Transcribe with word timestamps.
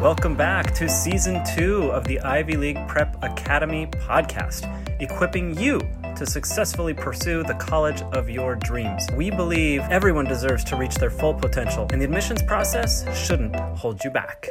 Welcome 0.00 0.36
back 0.36 0.72
to 0.74 0.88
season 0.88 1.42
two 1.56 1.90
of 1.90 2.04
the 2.04 2.20
Ivy 2.20 2.56
League 2.56 2.78
Prep 2.86 3.20
Academy 3.20 3.88
podcast, 3.88 4.62
equipping 5.02 5.58
you 5.58 5.80
to 6.14 6.24
successfully 6.24 6.94
pursue 6.94 7.42
the 7.42 7.54
college 7.54 8.02
of 8.12 8.30
your 8.30 8.54
dreams. 8.54 9.04
We 9.16 9.32
believe 9.32 9.80
everyone 9.90 10.26
deserves 10.26 10.62
to 10.66 10.76
reach 10.76 10.94
their 10.94 11.10
full 11.10 11.34
potential, 11.34 11.88
and 11.90 12.00
the 12.00 12.04
admissions 12.04 12.44
process 12.44 13.04
shouldn't 13.26 13.56
hold 13.56 14.04
you 14.04 14.10
back. 14.10 14.46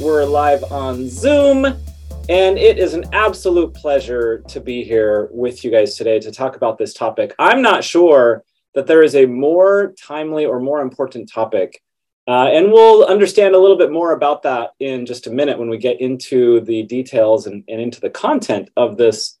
We're 0.00 0.24
live 0.24 0.64
on 0.72 1.10
Zoom, 1.10 1.66
and 1.66 2.56
it 2.56 2.78
is 2.78 2.94
an 2.94 3.04
absolute 3.12 3.74
pleasure 3.74 4.38
to 4.48 4.60
be 4.60 4.82
here 4.82 5.28
with 5.30 5.62
you 5.62 5.70
guys 5.70 5.94
today 5.94 6.18
to 6.20 6.32
talk 6.32 6.56
about 6.56 6.78
this 6.78 6.94
topic. 6.94 7.34
I'm 7.38 7.60
not 7.60 7.84
sure 7.84 8.44
that 8.74 8.86
there 8.86 9.02
is 9.02 9.14
a 9.14 9.26
more 9.26 9.92
timely 10.00 10.46
or 10.46 10.58
more 10.58 10.80
important 10.80 11.30
topic. 11.30 11.82
Uh, 12.30 12.46
and 12.46 12.70
we'll 12.70 13.04
understand 13.06 13.56
a 13.56 13.58
little 13.58 13.76
bit 13.76 13.90
more 13.90 14.12
about 14.12 14.44
that 14.44 14.70
in 14.78 15.04
just 15.04 15.26
a 15.26 15.32
minute 15.32 15.58
when 15.58 15.68
we 15.68 15.76
get 15.76 16.00
into 16.00 16.60
the 16.60 16.84
details 16.84 17.48
and, 17.48 17.64
and 17.66 17.80
into 17.80 18.00
the 18.00 18.08
content 18.08 18.70
of 18.76 18.96
this 18.96 19.36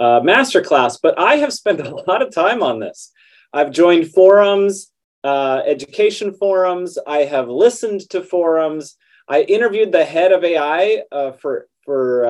uh, 0.00 0.18
masterclass. 0.22 0.98
But 1.00 1.16
I 1.20 1.36
have 1.36 1.52
spent 1.52 1.78
a 1.78 1.94
lot 2.08 2.20
of 2.20 2.34
time 2.34 2.60
on 2.60 2.80
this. 2.80 3.12
I've 3.52 3.70
joined 3.70 4.10
forums, 4.10 4.90
uh, 5.22 5.62
education 5.64 6.34
forums. 6.34 6.98
I 7.06 7.18
have 7.18 7.48
listened 7.48 8.10
to 8.10 8.20
forums. 8.20 8.96
I 9.28 9.42
interviewed 9.42 9.92
the 9.92 10.04
head 10.04 10.32
of 10.32 10.42
AI 10.42 11.04
uh, 11.12 11.30
for 11.30 11.68
for 11.84 12.26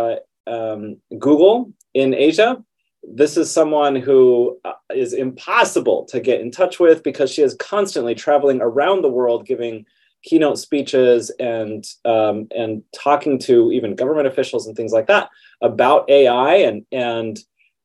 uh, 0.46 0.50
um, 0.50 0.98
Google 1.18 1.72
in 1.94 2.12
Asia 2.12 2.62
this 3.02 3.36
is 3.36 3.50
someone 3.50 3.96
who 3.96 4.60
uh, 4.64 4.74
impossible 4.94 6.04
to 6.04 6.20
get 6.20 6.40
in 6.40 6.52
touch 6.52 6.78
with 6.78 7.02
because 7.02 7.32
she 7.32 7.42
is 7.42 7.54
constantly 7.54 8.14
traveling 8.14 8.60
around 8.60 9.02
the 9.02 9.08
world 9.08 9.44
giving 9.44 9.84
keynote 10.25 10.59
speeches 10.59 11.31
and 11.39 11.84
um, 12.05 12.47
and 12.56 12.83
talking 12.95 13.39
to 13.39 13.73
even 13.73 13.95
government 13.95 14.27
officials 14.27 14.67
and 14.67 14.77
things 14.77 14.92
like 14.92 15.06
that 15.06 15.28
about 15.61 16.09
AI 16.09 16.56
and 16.56 16.84
and 16.92 17.39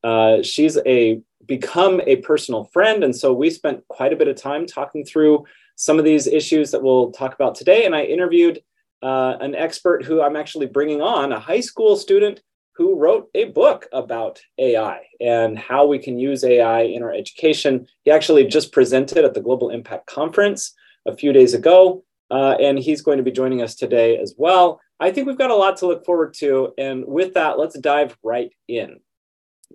uh, 0.03 0.41
she's 0.41 0.77
a 0.85 1.21
become 1.45 2.01
a 2.05 2.17
personal 2.17 2.65
friend. 2.65 3.03
And 3.03 3.15
so 3.15 3.33
we 3.33 3.49
spent 3.49 3.87
quite 3.87 4.13
a 4.13 4.15
bit 4.15 4.27
of 4.27 4.35
time 4.35 4.65
talking 4.65 5.05
through 5.05 5.45
some 5.75 5.97
of 5.97 6.05
these 6.05 6.27
issues 6.27 6.71
that 6.71 6.83
we'll 6.83 7.11
talk 7.11 7.33
about 7.33 7.55
today. 7.55 7.85
And 7.85 7.95
I 7.95 8.03
interviewed 8.03 8.61
uh, 9.01 9.37
an 9.39 9.55
expert 9.55 10.03
who 10.03 10.21
I'm 10.21 10.35
actually 10.35 10.65
bringing 10.65 11.01
on 11.01 11.31
a 11.31 11.39
high 11.39 11.59
school 11.59 11.95
student 11.95 12.41
who 12.75 12.95
wrote 12.95 13.29
a 13.33 13.45
book 13.45 13.87
about 13.91 14.39
AI 14.59 15.01
and 15.19 15.57
how 15.57 15.87
we 15.87 15.97
can 15.97 16.19
use 16.19 16.43
AI 16.43 16.81
in 16.81 17.01
our 17.01 17.11
education. 17.11 17.87
He 18.03 18.11
actually 18.11 18.45
just 18.45 18.71
presented 18.71 19.25
at 19.25 19.33
the 19.33 19.41
Global 19.41 19.71
Impact 19.71 20.05
Conference 20.05 20.73
a 21.07 21.15
few 21.15 21.33
days 21.33 21.53
ago, 21.53 22.03
uh, 22.31 22.55
and 22.59 22.77
he's 22.77 23.01
going 23.01 23.17
to 23.17 23.23
be 23.23 23.31
joining 23.31 23.61
us 23.61 23.75
today 23.75 24.17
as 24.17 24.35
well. 24.37 24.79
I 24.99 25.11
think 25.11 25.27
we've 25.27 25.37
got 25.37 25.51
a 25.51 25.55
lot 25.55 25.77
to 25.77 25.87
look 25.87 26.05
forward 26.05 26.33
to. 26.35 26.73
And 26.77 27.05
with 27.05 27.33
that, 27.35 27.59
let's 27.59 27.77
dive 27.79 28.17
right 28.23 28.51
in 28.67 28.99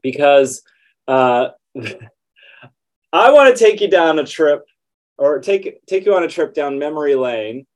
because 0.02 0.62
uh, 1.08 1.48
I 3.12 3.30
want 3.30 3.56
to 3.56 3.64
take 3.64 3.80
you 3.80 3.88
down 3.88 4.18
a 4.18 4.26
trip 4.26 4.64
or 5.18 5.38
take, 5.38 5.84
take 5.86 6.04
you 6.06 6.14
on 6.14 6.24
a 6.24 6.28
trip 6.28 6.54
down 6.54 6.78
memory 6.78 7.14
lane 7.14 7.66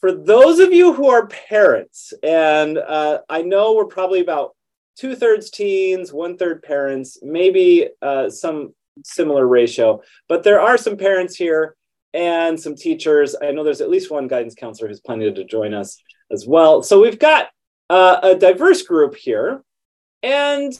for 0.00 0.12
those 0.12 0.60
of 0.60 0.72
you 0.72 0.92
who 0.92 1.08
are 1.08 1.26
parents, 1.26 2.12
and 2.22 2.78
uh, 2.78 3.18
I 3.28 3.42
know 3.42 3.74
we're 3.74 3.86
probably 3.86 4.20
about 4.20 4.54
two 4.96 5.16
thirds 5.16 5.50
teens, 5.50 6.12
one 6.12 6.36
third 6.36 6.62
parents, 6.62 7.18
maybe 7.22 7.88
uh, 8.00 8.30
some 8.30 8.74
similar 9.04 9.46
ratio, 9.46 10.00
but 10.28 10.42
there 10.42 10.60
are 10.60 10.78
some 10.78 10.96
parents 10.96 11.34
here 11.34 11.74
and 12.14 12.58
some 12.58 12.74
teachers. 12.74 13.36
I 13.40 13.50
know 13.50 13.64
there's 13.64 13.80
at 13.80 13.90
least 13.90 14.10
one 14.10 14.28
guidance 14.28 14.54
counselor 14.54 14.88
who's 14.88 15.00
planning 15.00 15.34
to 15.34 15.44
join 15.44 15.74
us 15.74 16.02
as 16.30 16.46
well. 16.46 16.82
So 16.82 17.00
we've 17.00 17.18
got 17.18 17.48
uh, 17.90 18.20
a 18.22 18.34
diverse 18.34 18.82
group 18.82 19.14
here. 19.14 19.62
And 20.22 20.72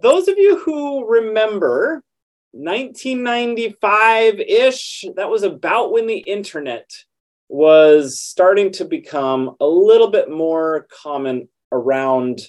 those 0.00 0.28
of 0.28 0.38
you 0.38 0.58
who 0.58 1.06
remember 1.06 2.02
1995 2.52 4.40
ish, 4.40 5.04
that 5.16 5.30
was 5.30 5.42
about 5.42 5.92
when 5.92 6.06
the 6.06 6.18
internet 6.18 6.90
was 7.48 8.20
starting 8.20 8.72
to 8.72 8.84
become 8.84 9.56
a 9.60 9.66
little 9.66 10.10
bit 10.10 10.30
more 10.30 10.86
common 10.90 11.48
around, 11.70 12.40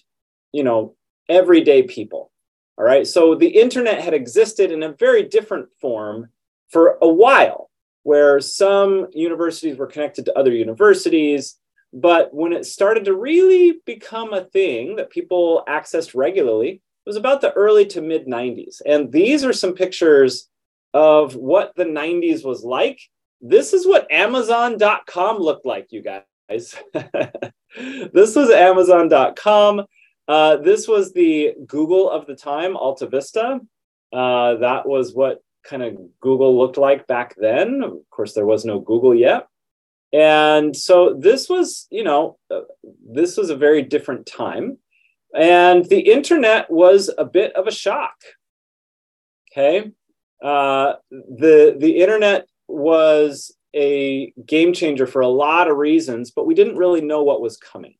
you 0.51 0.63
know, 0.63 0.95
everyday 1.29 1.83
people. 1.83 2.31
All 2.77 2.85
right. 2.85 3.05
So 3.05 3.35
the 3.35 3.47
internet 3.47 4.01
had 4.01 4.13
existed 4.13 4.71
in 4.71 4.81
a 4.81 4.93
very 4.93 5.23
different 5.23 5.67
form 5.79 6.29
for 6.69 6.97
a 7.01 7.07
while, 7.07 7.69
where 8.03 8.39
some 8.39 9.07
universities 9.11 9.77
were 9.77 9.87
connected 9.87 10.25
to 10.25 10.37
other 10.37 10.51
universities. 10.51 11.57
But 11.91 12.33
when 12.33 12.53
it 12.53 12.65
started 12.65 13.05
to 13.05 13.15
really 13.15 13.79
become 13.85 14.33
a 14.33 14.45
thing 14.45 14.95
that 14.95 15.09
people 15.09 15.63
accessed 15.67 16.15
regularly, 16.15 16.69
it 16.71 17.09
was 17.09 17.15
about 17.17 17.41
the 17.41 17.51
early 17.53 17.85
to 17.87 18.01
mid 18.01 18.27
90s. 18.27 18.81
And 18.85 19.11
these 19.11 19.43
are 19.43 19.53
some 19.53 19.73
pictures 19.73 20.49
of 20.93 21.35
what 21.35 21.73
the 21.75 21.85
90s 21.85 22.45
was 22.45 22.63
like 22.63 22.99
this 23.43 23.73
is 23.73 23.85
what 23.85 24.09
Amazon.com 24.09 25.37
looked 25.37 25.65
like, 25.65 25.87
you 25.91 26.01
guys. 26.01 26.23
this 26.93 28.35
was 28.35 28.49
Amazon.com. 28.49 29.85
Uh, 30.29 30.55
this 30.57 30.87
was 30.87 31.11
the 31.11 31.53
Google 31.67 32.09
of 32.09 32.25
the 32.25 32.35
time, 32.35 32.77
Alta 32.77 33.05
Vista. 33.05 33.59
Uh, 34.13 34.55
that 34.55 34.87
was 34.87 35.13
what 35.13 35.43
kind 35.63 35.83
of 35.83 35.97
Google 36.19 36.57
looked 36.57 36.77
like 36.77 37.07
back 37.07 37.35
then. 37.37 37.83
Of 37.83 38.09
course, 38.09 38.33
there 38.33 38.45
was 38.45 38.65
no 38.65 38.79
Google 38.79 39.15
yet. 39.15 39.47
And 40.11 40.75
so 40.75 41.15
this 41.17 41.49
was, 41.49 41.87
you 41.89 42.03
know, 42.03 42.37
uh, 42.51 42.61
this 43.09 43.35
was 43.35 43.49
a 43.49 43.55
very 43.55 43.81
different 43.81 44.25
time. 44.25 44.77
And 45.35 45.85
the 45.85 45.99
internet 45.99 46.69
was 46.69 47.09
a 47.17 47.25
bit 47.25 47.55
of 47.55 47.65
a 47.65 47.71
shock. 47.71 48.15
Okay. 49.51 49.91
Uh, 50.43 50.93
the, 51.09 51.75
the 51.79 51.97
internet 51.99 52.47
was 52.67 53.55
a 53.75 54.31
game 54.45 54.73
changer 54.73 55.07
for 55.07 55.21
a 55.21 55.27
lot 55.27 55.67
of 55.67 55.77
reasons, 55.77 56.31
but 56.31 56.45
we 56.45 56.53
didn't 56.53 56.77
really 56.77 57.01
know 57.01 57.23
what 57.23 57.41
was 57.41 57.57
coming. 57.57 57.95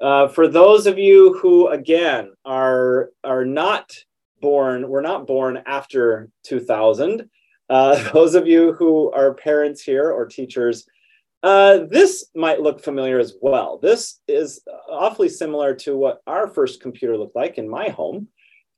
Uh, 0.00 0.28
for 0.28 0.46
those 0.48 0.86
of 0.86 0.98
you 0.98 1.34
who, 1.34 1.68
again, 1.68 2.32
are 2.44 3.10
are 3.24 3.44
not 3.44 3.92
born, 4.40 4.88
we're 4.88 5.00
not 5.00 5.26
born 5.26 5.62
after 5.66 6.30
2000. 6.44 7.28
Uh, 7.68 8.10
those 8.12 8.34
of 8.34 8.46
you 8.46 8.72
who 8.72 9.10
are 9.12 9.34
parents 9.34 9.82
here 9.82 10.10
or 10.10 10.26
teachers, 10.26 10.86
uh, 11.42 11.80
this 11.90 12.26
might 12.34 12.60
look 12.60 12.82
familiar 12.82 13.18
as 13.18 13.34
well. 13.40 13.78
This 13.78 14.20
is 14.26 14.60
awfully 14.88 15.28
similar 15.28 15.74
to 15.76 15.96
what 15.96 16.20
our 16.26 16.48
first 16.48 16.80
computer 16.80 17.16
looked 17.16 17.36
like 17.36 17.58
in 17.58 17.68
my 17.68 17.88
home. 17.88 18.28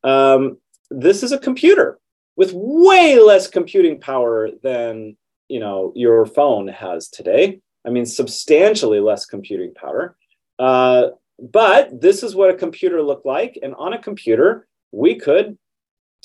Um, 0.04 0.59
this 0.91 1.22
is 1.22 1.32
a 1.32 1.38
computer 1.38 1.98
with 2.37 2.53
way 2.53 3.19
less 3.19 3.47
computing 3.47 4.00
power 4.00 4.50
than 4.62 5.16
you 5.48 5.60
know 5.60 5.92
your 5.94 6.27
phone 6.27 6.69
has 6.69 7.09
today. 7.09 7.60
I 7.87 7.91
mean, 7.91 8.06
substantially 8.06 9.00
less 9.00 9.25
computing 9.25 9.72
power. 9.75 10.16
Uh, 10.59 11.09
but 11.38 12.00
this 12.00 12.22
is 12.22 12.34
what 12.34 12.50
a 12.50 12.54
computer 12.54 13.03
looked 13.03 13.25
like, 13.25 13.59
and 13.62 13.75
on 13.77 13.94
a 13.94 14.03
computer 14.03 14.66
we 14.93 15.15
could 15.15 15.59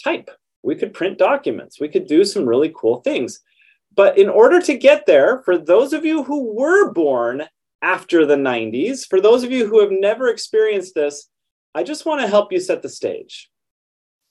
type, 0.04 0.30
we 0.64 0.76
could 0.76 0.94
print 0.94 1.18
documents, 1.18 1.80
we 1.80 1.90
could 1.90 2.08
do 2.08 2.24
some 2.24 2.46
really 2.46 2.74
cool 2.76 3.02
things. 3.02 3.40
But 3.96 4.18
in 4.18 4.28
order 4.30 4.62
to 4.62 4.78
get 4.78 5.06
there, 5.06 5.42
for 5.44 5.58
those 5.58 5.94
of 5.94 6.04
you 6.04 6.24
who 6.24 6.54
were 6.54 6.92
born 6.92 7.44
after 7.82 8.26
the 8.26 8.36
90s, 8.36 9.08
for 9.08 9.22
those 9.22 9.44
of 9.44 9.52
you 9.52 9.68
who 9.68 9.80
have 9.80 9.92
never 9.92 10.28
experienced 10.28 10.96
this, 10.96 11.30
I 11.74 11.84
just 11.84 12.06
want 12.06 12.22
to 12.22 12.28
help 12.28 12.52
you 12.52 12.60
set 12.60 12.82
the 12.82 12.90
stage. 12.90 13.50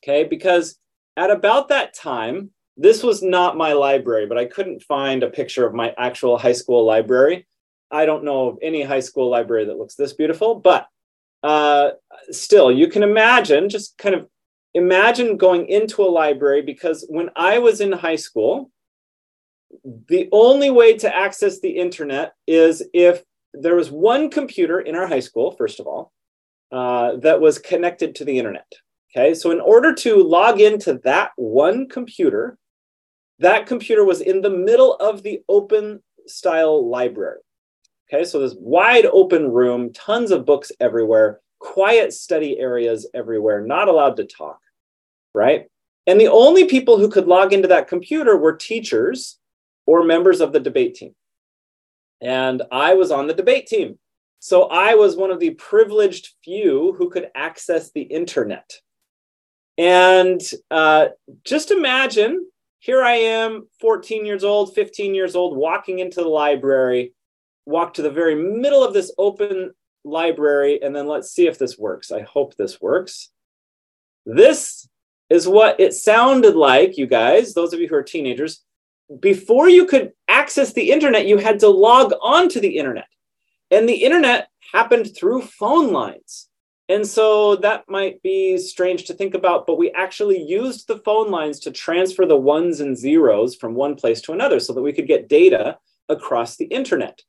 Okay, 0.03 0.25
because 0.25 0.77
at 1.16 1.31
about 1.31 1.69
that 1.69 1.95
time, 1.95 2.51
this 2.77 3.03
was 3.03 3.22
not 3.22 3.57
my 3.57 3.72
library, 3.72 4.27
but 4.27 4.39
I 4.39 4.47
couldn't 4.47 4.83
find 4.83 5.22
a 5.22 5.31
picture 5.31 5.66
of 5.66 5.75
my 5.75 5.95
actual 5.97 6.36
high 6.36 6.53
school 6.53 6.84
library. 6.84 7.47
I 7.91 8.04
don't 8.04 8.25
know 8.25 8.48
of 8.48 8.59
any 8.60 8.83
high 8.83 9.01
school 9.01 9.31
library 9.31 9.66
that 9.66 9.78
looks 9.78 9.95
this 9.95 10.13
beautiful, 10.13 10.57
but 10.57 10.89
uh, 11.45 11.91
still, 12.31 12.73
you 12.73 12.89
can 12.89 13.03
imagine, 13.03 13.69
just 13.69 13.99
kind 13.99 14.15
of 14.15 14.27
imagine 14.73 15.37
going 15.37 15.69
into 15.69 16.03
a 16.03 16.09
library 16.09 16.63
because 16.63 17.07
when 17.11 17.29
I 17.37 17.59
was 17.59 17.83
in 17.83 17.93
high 17.93 18.17
school, 18.17 18.71
the 20.09 20.29
only 20.33 20.71
way 20.71 20.97
to 20.97 21.15
access 21.15 21.61
the 21.61 21.69
internet 21.69 22.33
is 22.47 22.83
if 22.95 23.23
there 23.53 23.77
was 23.77 23.91
one 23.91 24.31
computer 24.31 24.81
in 24.81 24.97
our 24.97 25.07
high 25.07 25.21
school, 25.21 25.51
first 25.51 25.81
of 25.81 25.87
all, 25.87 26.13
uh, 26.73 27.17
that 27.17 27.41
was 27.41 27.59
connected 27.59 28.15
to 28.15 28.25
the 28.25 28.39
internet. 28.39 28.67
Okay, 29.15 29.35
so 29.35 29.51
in 29.51 29.61
order 29.61 29.95
to 29.95 30.17
log 30.23 30.61
into 30.61 30.95
that 31.05 31.33
one 31.37 31.89
computer, 31.91 32.57
that 33.39 33.67
computer 33.67 34.03
was 34.05 34.23
in 34.23 34.41
the 34.41 34.51
middle 34.51 34.95
of 34.95 35.23
the 35.23 35.43
open 35.49 36.03
style 36.27 36.89
library. 36.89 37.41
Okay, 38.12 38.24
so 38.24 38.39
this 38.39 38.54
wide 38.59 39.06
open 39.06 39.51
room, 39.51 39.92
tons 39.92 40.30
of 40.30 40.45
books 40.45 40.71
everywhere, 40.80 41.41
quiet 41.59 42.12
study 42.12 42.59
areas 42.59 43.09
everywhere, 43.15 43.62
not 43.62 43.89
allowed 43.89 44.16
to 44.16 44.24
talk, 44.24 44.59
right? 45.34 45.66
And 46.06 46.21
the 46.21 46.28
only 46.28 46.66
people 46.66 46.98
who 46.98 47.09
could 47.09 47.27
log 47.27 47.53
into 47.53 47.68
that 47.68 47.89
computer 47.89 48.36
were 48.36 48.54
teachers 48.54 49.39
or 49.86 50.04
members 50.04 50.41
of 50.41 50.53
the 50.53 50.60
debate 50.60 50.95
team. 50.95 51.15
And 52.21 52.62
I 52.71 52.95
was 52.95 53.10
on 53.10 53.27
the 53.27 53.34
debate 53.34 53.66
team. 53.66 53.98
So 54.39 54.65
I 54.65 54.95
was 54.95 55.16
one 55.16 55.30
of 55.30 55.41
the 55.41 55.50
privileged 55.50 56.34
few 56.45 56.95
who 56.98 57.09
could 57.09 57.30
access 57.34 57.91
the 57.91 58.03
internet. 58.03 58.71
And 59.78 60.41
uh, 60.71 61.09
just 61.45 61.71
imagine 61.71 62.47
here 62.78 63.03
I 63.03 63.15
am, 63.15 63.66
14 63.80 64.27
years 64.27 64.45
old, 64.45 64.74
15 64.74 65.15
years 65.15 65.34
old, 65.34 65.57
walking 65.57 66.00
into 66.00 66.21
the 66.21 66.28
library, 66.28 67.15
walk 67.66 67.95
to 67.95 68.03
the 68.03 68.11
very 68.11 68.34
middle 68.34 68.84
of 68.84 68.95
this 68.95 69.13
open 69.19 69.72
library, 70.05 70.83
and 70.83 70.95
then 70.95 71.07
let's 71.07 71.31
see 71.31 71.47
if 71.47 71.59
this 71.59 71.78
works. 71.78 72.13
I 72.13 72.22
hope 72.22 72.57
this 72.57 72.81
works. 72.81 73.31
This 74.27 74.89
is 75.31 75.49
what 75.49 75.81
it 75.81 75.95
sounded 75.95 76.55
like, 76.55 76.97
you 76.97 77.07
guys, 77.07 77.55
those 77.55 77.72
of 77.72 77.81
you 77.81 77.89
who 77.89 77.97
are 77.97 78.03
teenagers. 78.03 78.63
Before 79.21 79.69
you 79.69 79.87
could 79.87 80.13
access 80.28 80.72
the 80.72 80.91
internet, 80.91 81.27
you 81.27 81.39
had 81.39 81.61
to 81.61 81.69
log 81.69 82.13
on 82.22 82.49
to 82.51 82.61
the 82.61 82.77
internet. 82.78 83.09
And 83.71 83.89
the 83.89 84.05
internet 84.05 84.49
happened 84.72 85.17
through 85.17 85.43
phone 85.43 85.93
lines. 85.93 86.49
And 86.89 87.07
so 87.07 87.57
that 87.57 87.89
might 87.89 88.22
be 88.22 88.59
strange 88.59 89.05
to 89.05 89.15
think 89.15 89.34
about, 89.34 89.67
but 89.67 89.78
we 89.78 89.91
actually 89.93 90.43
used 90.43 90.87
the 90.87 90.99
phone 90.99 91.31
lines 91.31 91.59
to 91.60 91.71
transfer 91.71 92.27
the 92.27 92.37
ones 92.37 92.81
and 92.81 92.97
zeros 92.97 93.57
from 93.57 93.75
one 93.75 93.95
place 93.95 94.21
to 94.22 94.33
another 94.33 94.60
so 94.60 94.75
that 94.75 94.83
we 94.83 94.93
could 94.93 95.07
get 95.07 95.28
data 95.28 95.78
across 96.10 96.57
the 96.57 96.67
internet. 96.67 97.22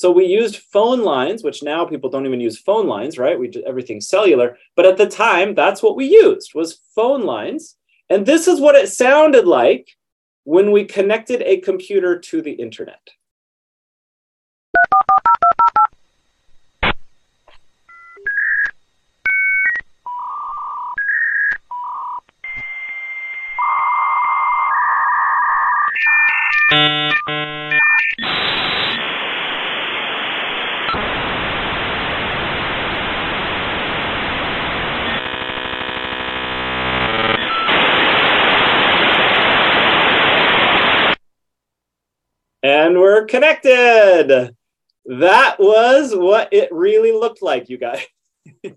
So 0.00 0.10
we 0.10 0.24
used 0.24 0.56
phone 0.56 1.02
lines, 1.02 1.44
which 1.44 1.62
now 1.62 1.84
people 1.84 2.08
don't 2.08 2.24
even 2.24 2.40
use 2.40 2.58
phone 2.58 2.86
lines, 2.86 3.18
right? 3.18 3.38
We 3.38 3.48
did 3.48 3.64
everything 3.64 4.00
cellular, 4.00 4.56
but 4.74 4.86
at 4.86 4.96
the 4.96 5.06
time 5.06 5.54
that's 5.54 5.82
what 5.82 5.94
we 5.94 6.06
used 6.06 6.54
was 6.54 6.80
phone 6.94 7.24
lines. 7.24 7.76
And 8.08 8.24
this 8.24 8.48
is 8.48 8.62
what 8.62 8.76
it 8.76 8.88
sounded 8.88 9.46
like 9.46 9.94
when 10.44 10.72
we 10.72 10.86
connected 10.86 11.42
a 11.42 11.60
computer 11.60 12.18
to 12.18 12.40
the 12.40 12.52
internet. 12.52 13.10
We're 43.20 43.26
connected. 43.26 44.54
That 45.06 45.56
was 45.58 46.14
what 46.14 46.52
it 46.52 46.72
really 46.72 47.12
looked 47.12 47.42
like, 47.42 47.68
you 47.68 47.76
guys. 47.76 48.06
and 48.64 48.74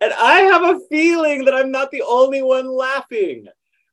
I 0.00 0.40
have 0.42 0.62
a 0.62 0.80
feeling 0.88 1.44
that 1.44 1.54
I'm 1.54 1.72
not 1.72 1.90
the 1.90 2.02
only 2.02 2.42
one 2.42 2.68
laughing 2.68 3.46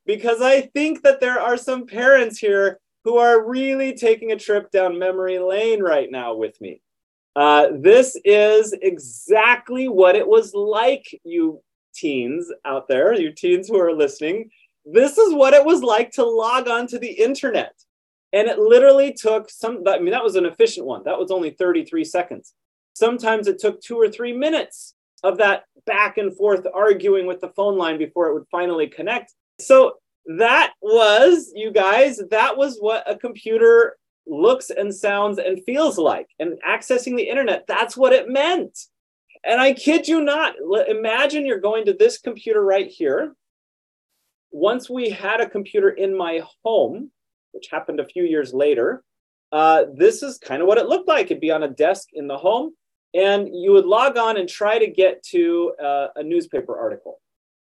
because 0.06 0.42
I 0.42 0.62
think 0.62 1.02
that 1.02 1.20
there 1.20 1.40
are 1.40 1.58
some 1.58 1.88
parents 1.88 2.38
here 2.38 2.80
who 3.06 3.18
are 3.18 3.48
really 3.48 3.96
taking 3.96 4.32
a 4.32 4.38
trip 4.38 4.70
down 4.70 5.00
memory 5.00 5.40
lane 5.40 5.82
right 5.82 6.12
now 6.12 6.36
with 6.36 6.60
me. 6.62 6.82
Uh, 7.36 7.70
this 7.80 8.20
is 8.24 8.74
exactly 8.82 9.88
what 9.88 10.16
it 10.16 10.28
was 10.28 10.54
like, 10.54 11.06
you 11.24 11.62
teens 11.96 12.52
out 12.66 12.88
there, 12.88 13.14
you 13.14 13.32
teens 13.32 13.68
who 13.68 13.80
are 13.80 13.94
listening. 13.94 14.50
This 14.86 15.18
is 15.18 15.34
what 15.34 15.54
it 15.54 15.66
was 15.66 15.82
like 15.82 16.12
to 16.12 16.26
log 16.26 16.68
on 16.68 16.88
to 16.88 17.00
the 17.00 17.12
internet. 17.12 17.74
And 18.34 18.48
it 18.48 18.60
literally 18.60 19.14
took 19.14 19.50
some, 19.50 19.84
I 19.88 20.00
mean, 20.00 20.12
that 20.12 20.24
was 20.24 20.36
an 20.36 20.46
efficient 20.46 20.86
one. 20.86 21.04
That 21.06 21.18
was 21.18 21.32
only 21.32 21.52
33 21.52 22.04
seconds. 22.04 22.54
Sometimes 22.94 23.48
it 23.48 23.60
took 23.60 23.82
two 23.82 23.98
or 23.98 24.10
three 24.10 24.34
minutes 24.34 24.96
of 25.24 25.38
that 25.38 25.64
back 25.86 26.18
and 26.18 26.36
forth 26.36 26.66
arguing 26.74 27.26
with 27.26 27.40
the 27.40 27.50
phone 27.50 27.78
line 27.78 27.98
before 27.98 28.28
it 28.28 28.34
would 28.34 28.48
finally 28.52 28.88
connect. 28.88 29.34
So 29.60 29.94
that 30.38 30.74
was, 30.82 31.52
you 31.56 31.72
guys, 31.72 32.22
that 32.32 32.58
was 32.58 32.78
what 32.80 33.10
a 33.10 33.18
computer 33.18 33.98
looks 34.28 34.70
and 34.70 34.94
sounds 34.94 35.40
and 35.40 35.64
feels 35.66 35.98
like. 35.98 36.28
And 36.40 36.60
accessing 36.68 37.16
the 37.16 37.30
internet, 37.30 37.66
that's 37.68 37.96
what 37.96 38.14
it 38.14 38.28
meant. 38.28 38.78
And 39.44 39.62
I 39.62 39.74
kid 39.74 40.08
you 40.08 40.22
not, 40.22 40.56
imagine 40.88 41.46
you're 41.46 41.60
going 41.60 41.86
to 41.86 41.94
this 41.94 42.18
computer 42.18 42.62
right 42.62 42.88
here. 42.88 43.34
Once 44.52 44.90
we 44.90 45.10
had 45.10 45.40
a 45.40 45.50
computer 45.50 45.90
in 45.90 46.18
my 46.18 46.42
home, 46.64 47.12
which 47.52 47.68
happened 47.72 48.00
a 48.00 48.06
few 48.06 48.24
years 48.24 48.54
later, 48.54 49.04
uh, 49.52 49.86
this 49.94 50.24
is 50.24 50.38
kind 50.38 50.62
of 50.62 50.68
what 50.68 50.78
it 50.78 50.88
looked 50.88 51.08
like. 51.08 51.28
It'd 51.28 51.40
be 51.40 51.52
on 51.52 51.64
a 51.64 51.70
desk 51.70 52.10
in 52.14 52.28
the 52.28 52.38
home, 52.38 52.74
and 53.14 53.50
you 53.54 53.72
would 53.72 53.86
log 53.86 54.18
on 54.18 54.38
and 54.38 54.48
try 54.48 54.78
to 54.78 54.88
get 54.88 55.24
to 55.32 55.74
uh, 55.82 56.08
a 56.16 56.24
newspaper 56.24 56.78
article, 56.78 57.20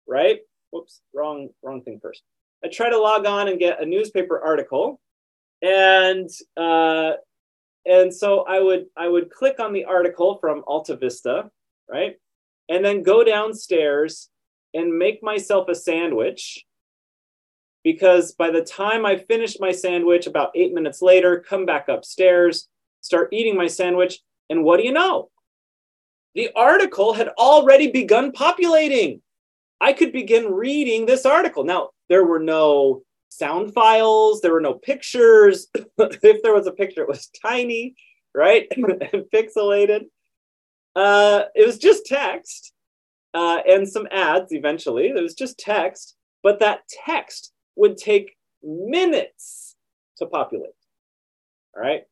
right? 0.08 0.40
Whoops, 0.70 1.02
wrong, 1.14 1.50
wrong 1.62 1.82
thing 1.82 2.00
first. 2.02 2.22
I 2.64 2.68
try 2.68 2.88
to 2.88 2.98
log 2.98 3.26
on 3.26 3.48
and 3.48 3.58
get 3.58 3.82
a 3.82 3.86
newspaper 3.86 4.40
article, 4.40 5.00
and 5.62 6.28
uh, 6.56 7.12
and 7.86 8.12
so 8.12 8.44
I 8.48 8.60
would 8.60 8.86
I 8.96 9.06
would 9.06 9.30
click 9.30 9.60
on 9.60 9.72
the 9.72 9.84
article 9.84 10.38
from 10.40 10.64
Alta 10.66 10.96
Vista, 10.96 11.50
right, 11.88 12.16
and 12.70 12.82
then 12.84 13.02
go 13.02 13.22
downstairs 13.22 14.30
and 14.72 14.96
make 14.98 15.22
myself 15.22 15.68
a 15.68 15.74
sandwich 15.74 16.64
because 17.84 18.32
by 18.32 18.50
the 18.50 18.62
time 18.62 19.04
I 19.04 19.18
finished 19.18 19.60
my 19.60 19.70
sandwich, 19.70 20.26
about 20.26 20.50
eight 20.54 20.72
minutes 20.72 21.02
later, 21.02 21.44
come 21.46 21.66
back 21.66 21.88
upstairs, 21.88 22.68
start 23.02 23.28
eating 23.30 23.56
my 23.56 23.66
sandwich, 23.66 24.20
and 24.48 24.64
what 24.64 24.78
do 24.78 24.84
you 24.84 24.92
know? 24.92 25.30
The 26.34 26.50
article 26.56 27.12
had 27.12 27.28
already 27.38 27.92
begun 27.92 28.32
populating. 28.32 29.20
I 29.80 29.92
could 29.92 30.12
begin 30.12 30.50
reading 30.50 31.04
this 31.06 31.26
article. 31.26 31.62
Now, 31.62 31.90
there 32.08 32.24
were 32.24 32.40
no 32.40 33.02
sound 33.28 33.74
files, 33.74 34.40
there 34.40 34.52
were 34.52 34.60
no 34.60 34.74
pictures. 34.74 35.68
if 35.98 36.42
there 36.42 36.54
was 36.54 36.66
a 36.66 36.72
picture, 36.72 37.02
it 37.02 37.08
was 37.08 37.28
tiny, 37.42 37.94
right? 38.34 38.66
and 38.76 39.24
pixelated. 39.32 40.06
Uh, 40.96 41.44
it 41.54 41.66
was 41.66 41.78
just 41.78 42.06
text 42.06 42.72
uh, 43.34 43.58
and 43.68 43.86
some 43.86 44.08
ads 44.10 44.52
eventually. 44.52 45.08
It 45.08 45.20
was 45.20 45.34
just 45.34 45.58
text, 45.58 46.16
but 46.42 46.60
that 46.60 46.80
text 47.04 47.52
would 47.76 47.96
take 47.96 48.36
minutes 48.62 49.76
to 50.18 50.26
populate. 50.26 50.70
All 51.76 51.82
right. 51.82 52.02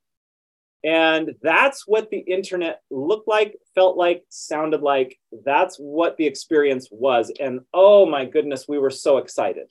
And 0.85 1.37
that's 1.43 1.87
what 1.87 2.11
the 2.11 2.19
internet 2.19 2.81
looked 2.91 3.29
like, 3.29 3.57
felt 3.75 3.97
like, 3.97 4.25
sounded 4.29 4.83
like. 4.83 5.17
That's 5.45 5.77
what 5.77 6.17
the 6.17 6.27
experience 6.27 6.89
was. 6.91 7.33
And 7.39 7.61
oh 7.73 8.05
my 8.05 8.25
goodness, 8.25 8.67
we 8.69 8.79
were 8.79 8.91
so 8.91 9.19
excited. 9.19 9.67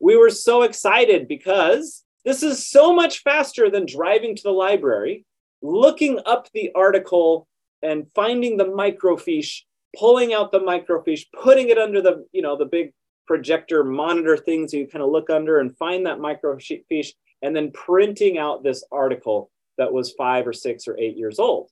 We 0.00 0.16
were 0.16 0.30
so 0.30 0.62
excited 0.62 1.28
because 1.28 2.02
this 2.24 2.42
is 2.42 2.66
so 2.66 2.92
much 2.92 3.20
faster 3.22 3.70
than 3.70 3.86
driving 3.86 4.34
to 4.34 4.42
the 4.42 4.50
library, 4.50 5.24
looking 5.62 6.18
up 6.26 6.48
the 6.52 6.72
article 6.74 7.46
and 7.82 8.06
finding 8.12 8.56
the 8.56 8.64
microfiche, 8.64 9.60
pulling 9.96 10.34
out 10.34 10.50
the 10.50 10.60
microfiche, 10.60 11.26
putting 11.40 11.68
it 11.68 11.78
under 11.78 12.02
the, 12.02 12.26
you 12.32 12.42
know, 12.42 12.56
the 12.56 12.64
big 12.64 12.92
projector 13.26 13.84
monitor 13.84 14.36
things 14.36 14.72
you 14.72 14.86
kind 14.86 15.02
of 15.02 15.10
look 15.10 15.30
under 15.30 15.60
and 15.60 15.76
find 15.76 16.06
that 16.06 16.18
microfiche 16.18 17.12
and 17.42 17.54
then 17.54 17.70
printing 17.72 18.38
out 18.38 18.62
this 18.62 18.84
article 18.92 19.50
that 19.78 19.92
was 19.92 20.12
five 20.12 20.46
or 20.46 20.52
six 20.52 20.86
or 20.86 20.98
eight 20.98 21.16
years 21.16 21.38
old. 21.38 21.70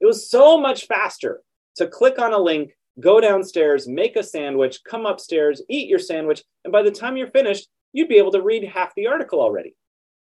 It 0.00 0.06
was 0.06 0.28
so 0.28 0.58
much 0.58 0.86
faster 0.86 1.42
to 1.76 1.86
click 1.86 2.18
on 2.18 2.32
a 2.32 2.38
link, 2.38 2.72
go 3.00 3.20
downstairs, 3.20 3.88
make 3.88 4.16
a 4.16 4.22
sandwich, 4.22 4.80
come 4.84 5.06
upstairs, 5.06 5.62
eat 5.68 5.88
your 5.88 5.98
sandwich, 5.98 6.42
and 6.64 6.72
by 6.72 6.82
the 6.82 6.90
time 6.90 7.16
you're 7.16 7.30
finished, 7.30 7.68
you'd 7.92 8.08
be 8.08 8.18
able 8.18 8.32
to 8.32 8.42
read 8.42 8.64
half 8.64 8.94
the 8.94 9.06
article 9.06 9.40
already. 9.40 9.74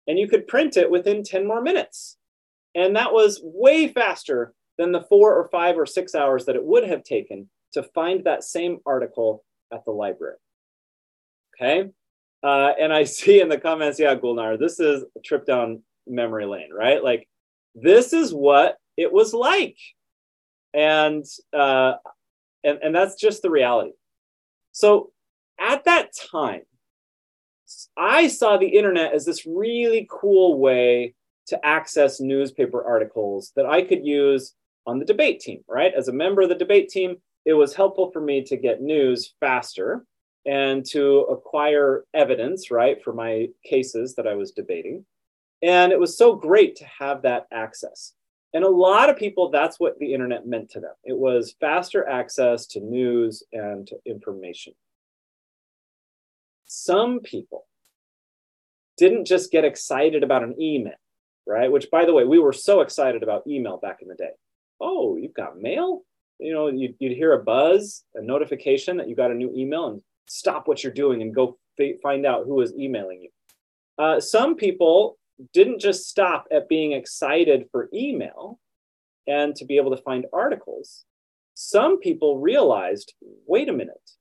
And 0.08 0.20
you 0.20 0.28
could 0.28 0.48
print 0.48 0.78
it 0.78 0.92
within 0.92 1.24
10 1.24 1.48
more 1.48 1.62
minutes. 1.62 2.18
And 2.76 2.96
that 2.96 3.14
was 3.14 3.40
way 3.44 3.88
faster 3.88 4.54
than 4.78 4.92
the 4.92 5.04
four 5.04 5.36
or 5.36 5.48
five 5.50 5.78
or 5.78 5.86
six 5.86 6.16
hours 6.16 6.46
that 6.46 6.56
it 6.56 6.64
would 6.64 6.88
have 6.88 7.04
taken 7.04 7.50
to 7.74 7.84
find 7.84 8.24
that 8.24 8.44
same 8.44 8.80
article 8.86 9.44
at 9.74 9.86
the 9.86 9.92
library. 9.92 10.38
Okay. 11.56 11.90
Uh, 12.44 12.72
and 12.80 12.94
I 12.94 13.04
see 13.06 13.42
in 13.42 13.50
the 13.50 13.60
comments, 13.60 14.00
yeah, 14.00 14.16
Gulnar, 14.16 14.58
this 14.58 14.80
is 14.80 15.04
a 15.18 15.20
trip 15.22 15.46
down 15.46 15.84
memory 16.08 16.46
lane, 16.46 16.70
right? 16.74 17.04
Like, 17.04 17.28
this 17.76 18.14
is 18.14 18.34
what 18.34 18.78
it 18.98 19.12
was 19.12 19.34
like. 19.34 19.78
And, 20.74 21.26
uh, 21.52 21.94
and, 22.64 22.80
and 22.82 22.96
that's 22.96 23.16
just 23.16 23.42
the 23.42 23.50
reality. 23.50 23.92
So 24.72 25.12
at 25.60 25.86
that 25.86 26.12
time, 26.32 26.62
I 27.98 28.28
saw 28.28 28.58
the 28.58 28.68
internet 28.68 29.14
as 29.14 29.26
this 29.26 29.46
really 29.46 30.08
cool 30.10 30.60
way 30.60 31.16
to 31.48 31.66
access 31.66 32.20
newspaper 32.20 32.84
articles 32.84 33.52
that 33.56 33.66
I 33.66 33.82
could 33.82 34.06
use 34.06 34.54
on 34.86 35.00
the 35.00 35.06
debate 35.06 35.40
team, 35.40 35.64
right? 35.68 35.94
As 35.94 36.08
a 36.08 36.14
member 36.14 36.42
of 36.42 36.50
the 36.50 36.56
debate 36.56 36.90
team, 36.90 37.18
it 37.46 37.54
was 37.54 37.76
helpful 37.76 38.12
for 38.12 38.22
me 38.22 38.44
to 38.44 38.58
get 38.58 38.82
news 38.82 39.34
faster 39.40 40.06
and 40.46 40.86
to 40.86 41.20
acquire 41.22 42.04
evidence, 42.14 42.72
right, 42.72 43.02
for 43.04 43.14
my 43.14 43.48
cases 43.64 44.16
that 44.16 44.28
I 44.28 44.36
was 44.36 44.52
debating. 44.52 45.06
And 45.62 45.92
it 45.92 46.00
was 46.00 46.18
so 46.18 46.36
great 46.36 46.76
to 46.78 46.86
have 46.86 47.22
that 47.22 47.48
access. 47.52 48.14
And 48.54 48.64
a 48.64 48.70
lot 48.70 49.10
of 49.10 49.18
people, 49.18 49.50
that's 49.50 49.80
what 49.80 49.98
the 49.98 50.14
internet 50.14 50.46
meant 50.46 50.70
to 50.72 50.80
them. 50.80 50.94
It 51.04 51.18
was 51.18 51.56
faster 51.60 52.08
access 52.08 52.68
to 52.68 52.80
news 52.82 53.44
and 53.52 53.88
to 53.88 53.98
information. 54.06 54.74
Some 56.66 57.20
people 57.22 57.66
didn't 58.98 59.26
just 59.26 59.52
get 59.52 59.66
excited 59.66 60.24
about 60.24 60.44
an 60.44 60.62
email, 60.62 60.94
right? 61.48 61.72
Which, 61.72 61.90
by 61.90 62.06
the 62.06 62.14
way, 62.14 62.26
we 62.26 62.40
were 62.40 62.54
so 62.54 62.82
excited 62.82 63.24
about 63.24 63.48
email 63.48 63.78
back 63.78 64.02
in 64.02 64.08
the 64.08 64.16
day. 64.16 64.32
Oh, 64.80 65.16
you've 65.16 65.34
got 65.34 65.60
mail? 65.60 66.04
You 66.44 66.54
know, 66.54 66.68
you'd, 66.68 66.96
you'd 67.00 67.16
hear 67.16 67.34
a 67.34 67.44
buzz, 67.44 68.04
a 68.16 68.22
notification 68.22 68.98
that 68.98 69.08
you 69.08 69.16
got 69.16 69.32
a 69.32 69.34
new 69.34 69.52
email, 69.56 69.88
and 69.88 70.02
stop 70.28 70.68
what 70.68 70.84
you're 70.84 70.94
doing 70.94 71.22
and 71.22 71.34
go 71.34 71.58
f- 71.80 72.02
find 72.04 72.26
out 72.26 72.46
who 72.46 72.60
is 72.62 72.74
emailing 72.78 73.22
you. 73.22 73.30
Uh, 73.98 74.20
some 74.20 74.56
people 74.56 75.18
didn't 75.54 75.80
just 75.80 76.10
stop 76.10 76.46
at 76.52 76.68
being 76.68 76.92
excited 76.92 77.68
for 77.72 77.90
email 77.94 78.60
and 79.26 79.56
to 79.56 79.66
be 79.66 79.78
able 79.78 79.96
to 79.96 80.02
find 80.04 80.26
articles. 80.34 81.06
Some 81.54 82.00
people 82.00 82.40
realized 82.40 83.14
wait 83.48 83.70
a 83.70 83.74
minute, 83.74 84.12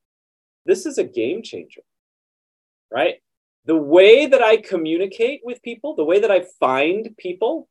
this 0.65 0.87
is 0.87 0.99
a 0.99 1.05
game 1.05 1.43
changer, 1.43 1.83
right? 2.91 3.17
The 3.65 3.77
way 3.77 4.27
that 4.27 4.43
I 4.43 4.59
communicate 4.59 5.41
with 5.45 5.63
people, 5.63 5.97
the 5.97 6.05
way 6.05 6.21
that 6.21 6.31
I 6.31 6.45
find 6.61 7.17
people 7.19 7.69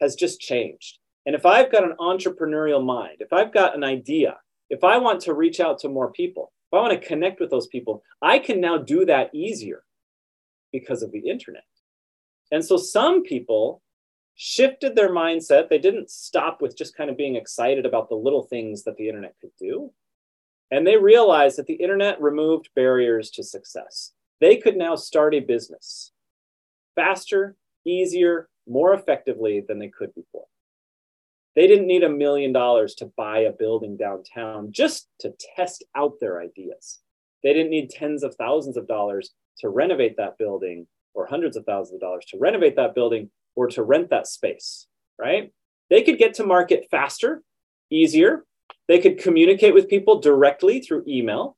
has 0.00 0.14
just 0.14 0.40
changed. 0.40 0.98
And 1.26 1.34
if 1.34 1.44
I've 1.44 1.72
got 1.72 1.84
an 1.84 1.96
entrepreneurial 1.98 2.84
mind, 2.84 3.16
if 3.20 3.32
I've 3.32 3.52
got 3.52 3.74
an 3.74 3.82
idea, 3.82 4.36
if 4.70 4.84
I 4.84 4.96
want 4.96 5.20
to 5.22 5.34
reach 5.34 5.60
out 5.60 5.78
to 5.80 5.88
more 5.88 6.12
people, 6.12 6.52
if 6.72 6.78
I 6.78 6.80
want 6.80 7.00
to 7.00 7.08
connect 7.08 7.40
with 7.40 7.50
those 7.50 7.66
people, 7.66 8.02
I 8.22 8.38
can 8.38 8.60
now 8.60 8.78
do 8.78 9.04
that 9.06 9.34
easier 9.34 9.82
because 10.72 11.02
of 11.02 11.10
the 11.10 11.28
internet. 11.28 11.64
And 12.52 12.64
so 12.64 12.76
some 12.76 13.24
people 13.24 13.82
shifted 14.36 14.94
their 14.94 15.10
mindset. 15.10 15.68
They 15.68 15.78
didn't 15.78 16.10
stop 16.10 16.62
with 16.62 16.76
just 16.76 16.96
kind 16.96 17.10
of 17.10 17.16
being 17.16 17.36
excited 17.36 17.86
about 17.86 18.08
the 18.08 18.14
little 18.14 18.42
things 18.42 18.84
that 18.84 18.96
the 18.96 19.08
internet 19.08 19.34
could 19.40 19.52
do. 19.58 19.92
And 20.70 20.86
they 20.86 20.96
realized 20.96 21.58
that 21.58 21.66
the 21.66 21.74
internet 21.74 22.20
removed 22.20 22.70
barriers 22.74 23.30
to 23.30 23.42
success. 23.42 24.12
They 24.40 24.56
could 24.56 24.76
now 24.76 24.94
start 24.96 25.34
a 25.34 25.40
business 25.40 26.12
faster, 26.94 27.56
easier, 27.84 28.48
more 28.66 28.94
effectively 28.94 29.62
than 29.66 29.78
they 29.78 29.88
could 29.88 30.14
before. 30.14 30.46
They 31.56 31.66
didn't 31.66 31.86
need 31.86 32.04
a 32.04 32.08
million 32.08 32.52
dollars 32.52 32.94
to 32.96 33.10
buy 33.16 33.40
a 33.40 33.52
building 33.52 33.96
downtown 33.96 34.72
just 34.72 35.08
to 35.20 35.34
test 35.56 35.84
out 35.96 36.20
their 36.20 36.40
ideas. 36.40 37.00
They 37.42 37.54
didn't 37.54 37.70
need 37.70 37.90
tens 37.90 38.22
of 38.22 38.34
thousands 38.34 38.76
of 38.76 38.86
dollars 38.86 39.30
to 39.60 39.70
renovate 39.70 40.18
that 40.18 40.36
building 40.36 40.86
or 41.14 41.26
hundreds 41.26 41.56
of 41.56 41.64
thousands 41.64 41.94
of 41.94 42.00
dollars 42.00 42.26
to 42.26 42.38
renovate 42.38 42.76
that 42.76 42.94
building 42.94 43.30
or 43.54 43.68
to 43.68 43.82
rent 43.82 44.10
that 44.10 44.26
space, 44.26 44.86
right? 45.18 45.50
They 45.88 46.02
could 46.02 46.18
get 46.18 46.34
to 46.34 46.44
market 46.44 46.88
faster, 46.90 47.42
easier. 47.90 48.44
They 48.86 48.98
could 48.98 49.18
communicate 49.18 49.72
with 49.72 49.88
people 49.88 50.20
directly 50.20 50.80
through 50.80 51.04
email, 51.08 51.56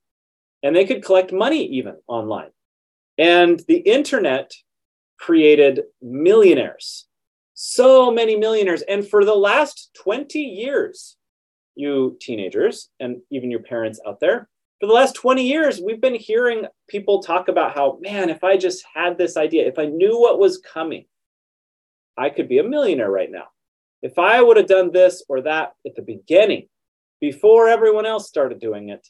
and 0.63 0.77
they 0.77 0.85
could 0.85 1.05
collect 1.05 1.33
money 1.33 1.67
even 1.67 1.97
online. 2.07 2.51
And 3.19 3.61
the 3.67 3.79
internet 3.79 4.53
created 5.19 5.83
millionaires, 6.01 7.08
so 7.61 8.13
many 8.13 8.37
millionaires. 8.37 8.83
And 8.83 9.05
for 9.07 9.25
the 9.25 9.35
last 9.35 9.91
20 10.05 10.39
years, 10.39 11.17
you 11.75 12.17
teenagers 12.21 12.89
and 13.01 13.17
even 13.33 13.51
your 13.51 13.65
parents 13.65 14.01
out 14.07 14.21
there, 14.21 14.49
for 14.81 14.87
the 14.87 14.93
last 14.93 15.17
20 15.17 15.45
years, 15.45 15.81
we've 15.81 16.01
been 16.01 16.15
hearing 16.15 16.67
people 16.89 17.21
talk 17.21 17.49
about 17.49 17.75
how, 17.75 17.99
man, 18.01 18.31
if 18.31 18.45
I 18.45 18.57
just 18.57 18.85
had 18.95 19.19
this 19.19 19.37
idea, 19.37 19.67
if 19.67 19.77
I 19.77 19.87
knew 19.87 20.21
what 20.21 20.39
was 20.39 20.59
coming, 20.59 21.07
I 22.17 22.31
could 22.31 22.49
be 22.49 22.59
a 22.59 22.63
millionaire 22.63 23.11
right 23.11 23.31
now. 23.31 23.49
If 24.03 24.21
I 24.21 24.41
would 24.41 24.57
have 24.57 24.69
done 24.69 24.93
this 24.93 25.25
or 25.29 25.41
that 25.41 25.73
at 25.85 25.97
the 25.97 26.03
beginning, 26.03 26.69
before 27.21 27.69
everyone 27.69 28.07
else 28.07 28.29
started 28.29 28.61
doing 28.61 28.91
it, 28.91 29.05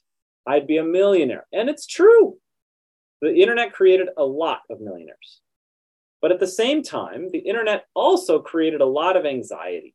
I'd 0.47 0.67
be 0.67 0.79
a 0.79 0.85
millionaire. 0.85 1.47
And 1.53 1.69
it's 1.69 1.87
true. 1.87 2.39
The 3.21 3.35
internet 3.35 3.75
created 3.75 4.09
a 4.17 4.25
lot 4.25 4.61
of 4.71 4.81
millionaires. 4.81 5.43
But 6.21 6.33
at 6.33 6.41
the 6.41 6.47
same 6.47 6.83
time, 6.83 7.31
the 7.31 7.39
internet 7.39 7.87
also 7.95 8.41
created 8.41 8.81
a 8.81 8.87
lot 8.87 9.17
of 9.17 9.25
anxiety. 9.25 9.95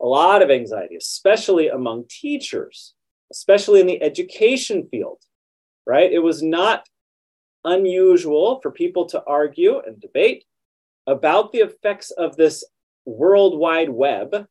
A 0.00 0.06
lot 0.06 0.42
of 0.42 0.50
anxiety, 0.50 0.96
especially 0.96 1.68
among 1.68 2.04
teachers 2.08 2.94
especially 3.30 3.80
in 3.80 3.86
the 3.86 4.02
education 4.02 4.88
field, 4.90 5.18
right? 5.86 6.10
It 6.10 6.20
was 6.20 6.42
not 6.42 6.86
unusual 7.64 8.60
for 8.60 8.70
people 8.70 9.06
to 9.06 9.22
argue 9.24 9.80
and 9.80 10.00
debate 10.00 10.44
about 11.06 11.52
the 11.52 11.58
effects 11.58 12.10
of 12.10 12.36
this 12.36 12.64
World 13.04 13.58
Wide 13.58 13.90
Web 13.90 14.46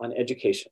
on 0.00 0.12
education. 0.12 0.70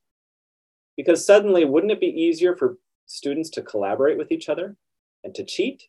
Because 0.97 1.26
suddenly, 1.26 1.64
wouldn't 1.64 1.92
it 1.92 2.00
be 2.00 2.06
easier 2.06 2.56
for 2.56 2.78
students 3.06 3.50
to 3.50 3.62
collaborate 3.62 4.18
with 4.18 4.33
each 4.33 4.49
other 4.49 4.76
and 5.25 5.35
to 5.35 5.45
cheat? 5.45 5.85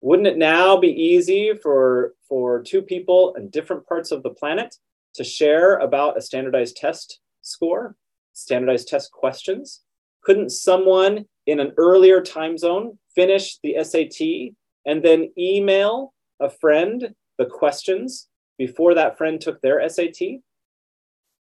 Wouldn't 0.00 0.28
it 0.28 0.38
now 0.38 0.76
be 0.76 0.88
easy 0.88 1.52
for, 1.62 2.14
for 2.28 2.62
two 2.62 2.82
people 2.82 3.34
in 3.34 3.50
different 3.50 3.86
parts 3.86 4.12
of 4.12 4.22
the 4.22 4.30
planet 4.30 4.76
to 5.14 5.24
share 5.24 5.76
about 5.78 6.16
a 6.16 6.22
standardized 6.22 6.76
test 6.76 7.20
score, 7.42 7.96
standardized 8.32 8.88
test 8.88 9.10
questions? 9.12 9.82
couldn't 10.22 10.50
someone 10.50 11.26
in 11.46 11.60
an 11.60 11.72
earlier 11.76 12.20
time 12.20 12.56
zone 12.58 12.98
finish 13.14 13.58
the 13.62 13.76
SAT 13.82 14.54
and 14.86 15.02
then 15.02 15.32
email 15.38 16.12
a 16.40 16.50
friend 16.50 17.14
the 17.38 17.46
questions 17.46 18.28
before 18.58 18.94
that 18.94 19.16
friend 19.16 19.40
took 19.40 19.60
their 19.60 19.86
SAT? 19.88 20.20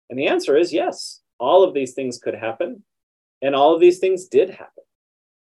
And 0.09 0.19
the 0.19 0.27
answer 0.27 0.57
is 0.57 0.73
yes. 0.73 1.21
All 1.39 1.63
of 1.63 1.73
these 1.73 1.93
things 1.93 2.17
could 2.17 2.35
happen, 2.35 2.83
and 3.41 3.55
all 3.55 3.73
of 3.73 3.81
these 3.81 3.99
things 3.99 4.27
did 4.27 4.49
happen, 4.49 4.84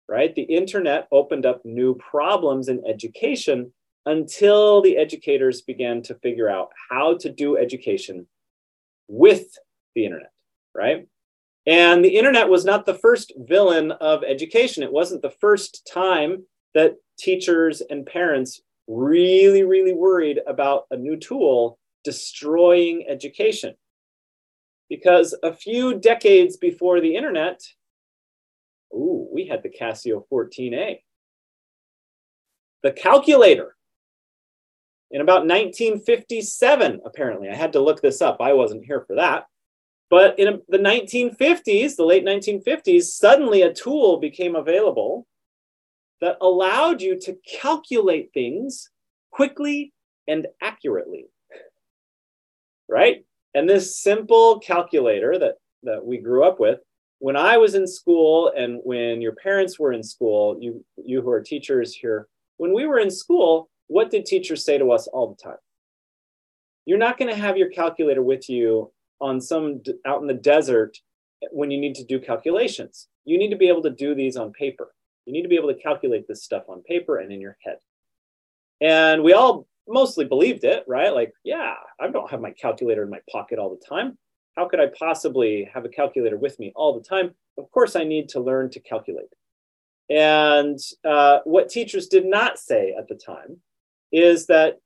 right? 0.08 0.34
The 0.34 0.42
internet 0.42 1.08
opened 1.12 1.46
up 1.46 1.64
new 1.64 1.94
problems 1.94 2.68
in 2.68 2.82
education 2.87 3.73
until 4.06 4.82
the 4.82 4.96
educators 4.96 5.62
began 5.62 6.02
to 6.02 6.14
figure 6.16 6.49
out 6.49 6.70
how 6.90 7.16
to 7.18 7.30
do 7.30 7.56
education 7.56 8.26
with 9.08 9.46
the 9.94 10.04
internet, 10.04 10.32
right? 10.75 11.06
And 11.66 12.04
the 12.04 12.16
internet 12.16 12.49
was 12.49 12.64
not 12.64 12.84
the 12.84 12.94
first 12.94 13.32
villain 13.38 13.92
of 13.92 14.23
education. 14.23 14.82
It 14.82 14.92
wasn't 14.92 15.23
the 15.23 15.30
first 15.30 15.88
time 15.90 16.44
that 16.75 16.96
teachers 17.18 17.80
and 17.80 18.04
parents 18.04 18.61
really, 18.87 19.62
really 19.62 19.94
worried 19.94 20.40
about 20.46 20.84
a 20.90 20.96
new 20.96 21.16
tool 21.16 21.78
destroying 22.02 23.06
education. 23.08 23.75
Because 24.90 25.34
a 25.42 25.54
few 25.54 25.99
decades 25.99 26.58
before 26.58 27.00
the 27.00 27.16
internet, 27.16 27.62
ooh, 28.95 29.29
we 29.33 29.47
had 29.47 29.63
the 29.63 29.71
Casio 29.71 30.25
14A. 30.31 31.01
The 32.83 32.93
calculator 32.93 33.75
in 35.11 35.21
about 35.21 35.47
1957, 35.47 37.01
apparently. 37.05 37.49
I 37.49 37.55
had 37.55 37.73
to 37.75 37.81
look 37.81 38.03
this 38.03 38.21
up. 38.21 38.39
I 38.41 38.53
wasn't 38.53 38.85
here 38.85 39.05
for 39.07 39.17
that. 39.17 39.47
But 40.11 40.39
in 40.39 40.61
the 40.69 40.79
1950s, 40.79 41.97
the 41.97 42.05
late 42.05 42.25
1950s, 42.25 43.05
suddenly 43.05 43.63
a 43.63 43.73
tool 43.73 44.19
became 44.19 44.55
available 44.57 45.27
that 46.21 46.37
allowed 46.41 47.01
you 47.01 47.19
to 47.21 47.37
calculate 47.49 48.31
things 48.35 48.91
quickly 49.31 49.93
and 50.27 50.47
accurately. 50.61 51.27
Right? 52.89 53.25
And 53.55 53.69
this 53.69 54.01
simple 54.01 54.59
calculator 54.59 55.39
that, 55.39 55.55
that 55.85 56.05
we 56.05 56.19
grew 56.19 56.45
up 56.45 56.59
with, 56.59 56.81
when 57.18 57.37
I 57.37 57.56
was 57.56 57.75
in 57.75 57.87
school 57.87 58.52
and 58.56 58.80
when 58.85 59.21
your 59.23 59.35
parents 59.35 59.78
were 59.78 59.92
in 59.92 60.02
school, 60.02 60.59
you, 60.61 60.85
you 60.97 61.23
who 61.23 61.30
are 61.30 61.40
teachers 61.40 61.94
here, 61.94 62.28
when 62.56 62.73
we 62.73 62.87
were 62.87 62.99
in 62.99 63.11
school, 63.11 63.71
what 63.87 64.11
did 64.11 64.26
teachers 64.26 64.64
say 64.64 64.78
to 64.78 64.92
us 64.92 65.06
all 65.06 65.28
the 65.28 65.42
time? 65.42 65.59
You're 66.87 66.99
not 66.99 67.18
going 67.18 67.30
to 67.30 67.40
have 67.40 67.56
your 67.56 67.71
calculator 67.71 68.23
with 68.23 68.49
you 68.49 68.92
on 69.21 69.40
some 69.40 69.83
out 70.06 70.21
in 70.21 70.26
the 70.26 70.35
desert 70.35 70.99
when 71.50 71.71
you 71.71 71.78
need 71.78 71.94
to 71.97 72.04
do 72.04 72.21
calculations. 72.21 73.09
You 73.25 73.38
need 73.38 73.50
to 73.50 73.56
be 73.56 73.68
able 73.68 73.83
to 73.83 73.90
do 73.90 74.14
these 74.14 74.37
on 74.37 74.52
paper. 74.52 74.94
You 75.26 75.33
need 75.33 75.42
to 75.42 75.49
be 75.49 75.56
able 75.56 75.73
to 75.73 75.80
calculate 75.80 76.28
this 76.28 76.42
stuff 76.42 76.64
on 76.68 76.83
paper 76.83 77.18
and 77.18 77.33
in 77.33 77.40
your 77.40 77.56
head. 77.64 77.78
And 78.80 79.23
we 79.23 79.33
all 79.33 79.66
mostly 79.88 80.25
believed 80.25 80.64
it, 80.64 80.85
right? 80.87 81.14
Like, 81.14 81.33
yeah, 81.42 81.75
I 82.00 82.09
don't 82.09 82.30
have 82.30 82.40
my 82.40 82.50
calculator 82.50 83.02
in 83.02 83.11
my 83.11 83.21
pocket 83.30 83.59
all 83.59 83.71
the 83.71 83.87
time. 83.87 84.18
How 84.56 84.68
could 84.68 84.80
I 84.80 84.87
possibly 84.99 85.68
have 85.73 85.84
a 85.84 85.88
calculator 85.88 86.37
with 86.37 86.58
me 86.58 86.73
all 86.76 86.99
the 86.99 87.06
time? 87.06 87.34
Of 87.58 87.70
course, 87.70 87.96
I 87.96 88.04
need 88.04 88.28
to 88.30 88.40
learn 88.40 88.70
to 88.70 88.80
calculate. 88.80 89.32
And 90.11 90.78
uh, 91.04 91.38
what 91.44 91.70
teachers 91.70 92.08
did 92.08 92.26
not 92.26 92.58
say 92.58 92.94
at 92.96 93.08
the 93.08 93.14
time 93.14 93.58
is 94.12 94.46
that 94.46 94.78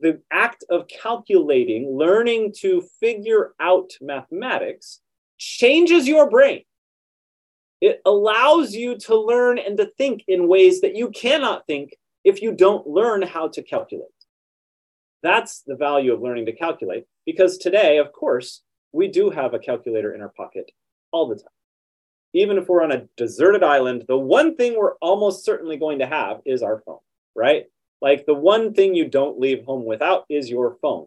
the 0.00 0.20
act 0.30 0.64
of 0.68 0.88
calculating, 0.88 1.96
learning 1.96 2.52
to 2.58 2.82
figure 3.00 3.54
out 3.60 3.92
mathematics, 4.00 5.00
changes 5.38 6.06
your 6.06 6.28
brain. 6.28 6.62
It 7.80 8.00
allows 8.04 8.74
you 8.74 8.98
to 9.00 9.18
learn 9.18 9.58
and 9.58 9.76
to 9.78 9.90
think 9.98 10.24
in 10.28 10.48
ways 10.48 10.80
that 10.80 10.96
you 10.96 11.10
cannot 11.10 11.66
think 11.66 11.96
if 12.24 12.42
you 12.42 12.52
don't 12.52 12.86
learn 12.86 13.22
how 13.22 13.48
to 13.48 13.62
calculate. 13.62 14.08
That's 15.26 15.62
the 15.62 15.74
value 15.74 16.14
of 16.14 16.22
learning 16.22 16.46
to 16.46 16.52
calculate 16.52 17.04
because 17.24 17.58
today, 17.58 17.98
of 17.98 18.12
course, 18.12 18.62
we 18.92 19.08
do 19.08 19.28
have 19.28 19.54
a 19.54 19.58
calculator 19.58 20.14
in 20.14 20.20
our 20.20 20.28
pocket 20.28 20.70
all 21.10 21.26
the 21.26 21.34
time. 21.34 21.48
Even 22.32 22.58
if 22.58 22.68
we're 22.68 22.84
on 22.84 22.92
a 22.92 23.08
deserted 23.16 23.64
island, 23.64 24.04
the 24.06 24.16
one 24.16 24.54
thing 24.54 24.76
we're 24.78 24.94
almost 24.98 25.44
certainly 25.44 25.78
going 25.78 25.98
to 25.98 26.06
have 26.06 26.42
is 26.44 26.62
our 26.62 26.80
phone, 26.86 27.00
right? 27.34 27.64
Like 28.00 28.24
the 28.24 28.34
one 28.34 28.72
thing 28.72 28.94
you 28.94 29.08
don't 29.08 29.40
leave 29.40 29.64
home 29.64 29.84
without 29.84 30.26
is 30.28 30.48
your 30.48 30.76
phone. 30.80 31.06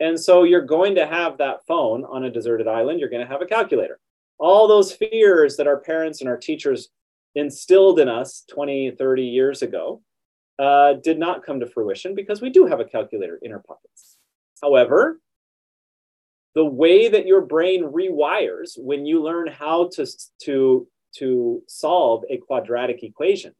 And 0.00 0.18
so 0.18 0.42
you're 0.42 0.62
going 0.62 0.96
to 0.96 1.06
have 1.06 1.38
that 1.38 1.64
phone 1.64 2.04
on 2.04 2.24
a 2.24 2.32
deserted 2.32 2.66
island. 2.66 2.98
You're 2.98 3.10
going 3.10 3.24
to 3.24 3.32
have 3.32 3.42
a 3.42 3.46
calculator. 3.46 4.00
All 4.40 4.66
those 4.66 4.92
fears 4.92 5.56
that 5.58 5.68
our 5.68 5.78
parents 5.78 6.20
and 6.20 6.28
our 6.28 6.36
teachers 6.36 6.88
instilled 7.36 8.00
in 8.00 8.08
us 8.08 8.42
20, 8.50 8.90
30 8.90 9.22
years 9.22 9.62
ago 9.62 10.02
uh, 10.58 10.94
did 10.94 11.18
not 11.18 11.44
come 11.44 11.60
to 11.60 11.66
fruition 11.66 12.14
because 12.14 12.40
we 12.40 12.50
do 12.50 12.66
have 12.66 12.80
a 12.80 12.84
calculator 12.84 13.38
in 13.42 13.52
our 13.52 13.62
pockets. 13.66 14.18
However, 14.62 15.20
the 16.54 16.64
way 16.64 17.08
that 17.08 17.26
your 17.26 17.40
brain 17.40 17.84
rewires 17.84 18.72
when 18.76 19.06
you 19.06 19.22
learn 19.22 19.46
how 19.46 19.88
to, 19.94 20.06
to, 20.42 20.86
to 21.16 21.62
solve 21.66 22.24
a 22.30 22.36
quadratic 22.36 23.02
equation 23.02 23.54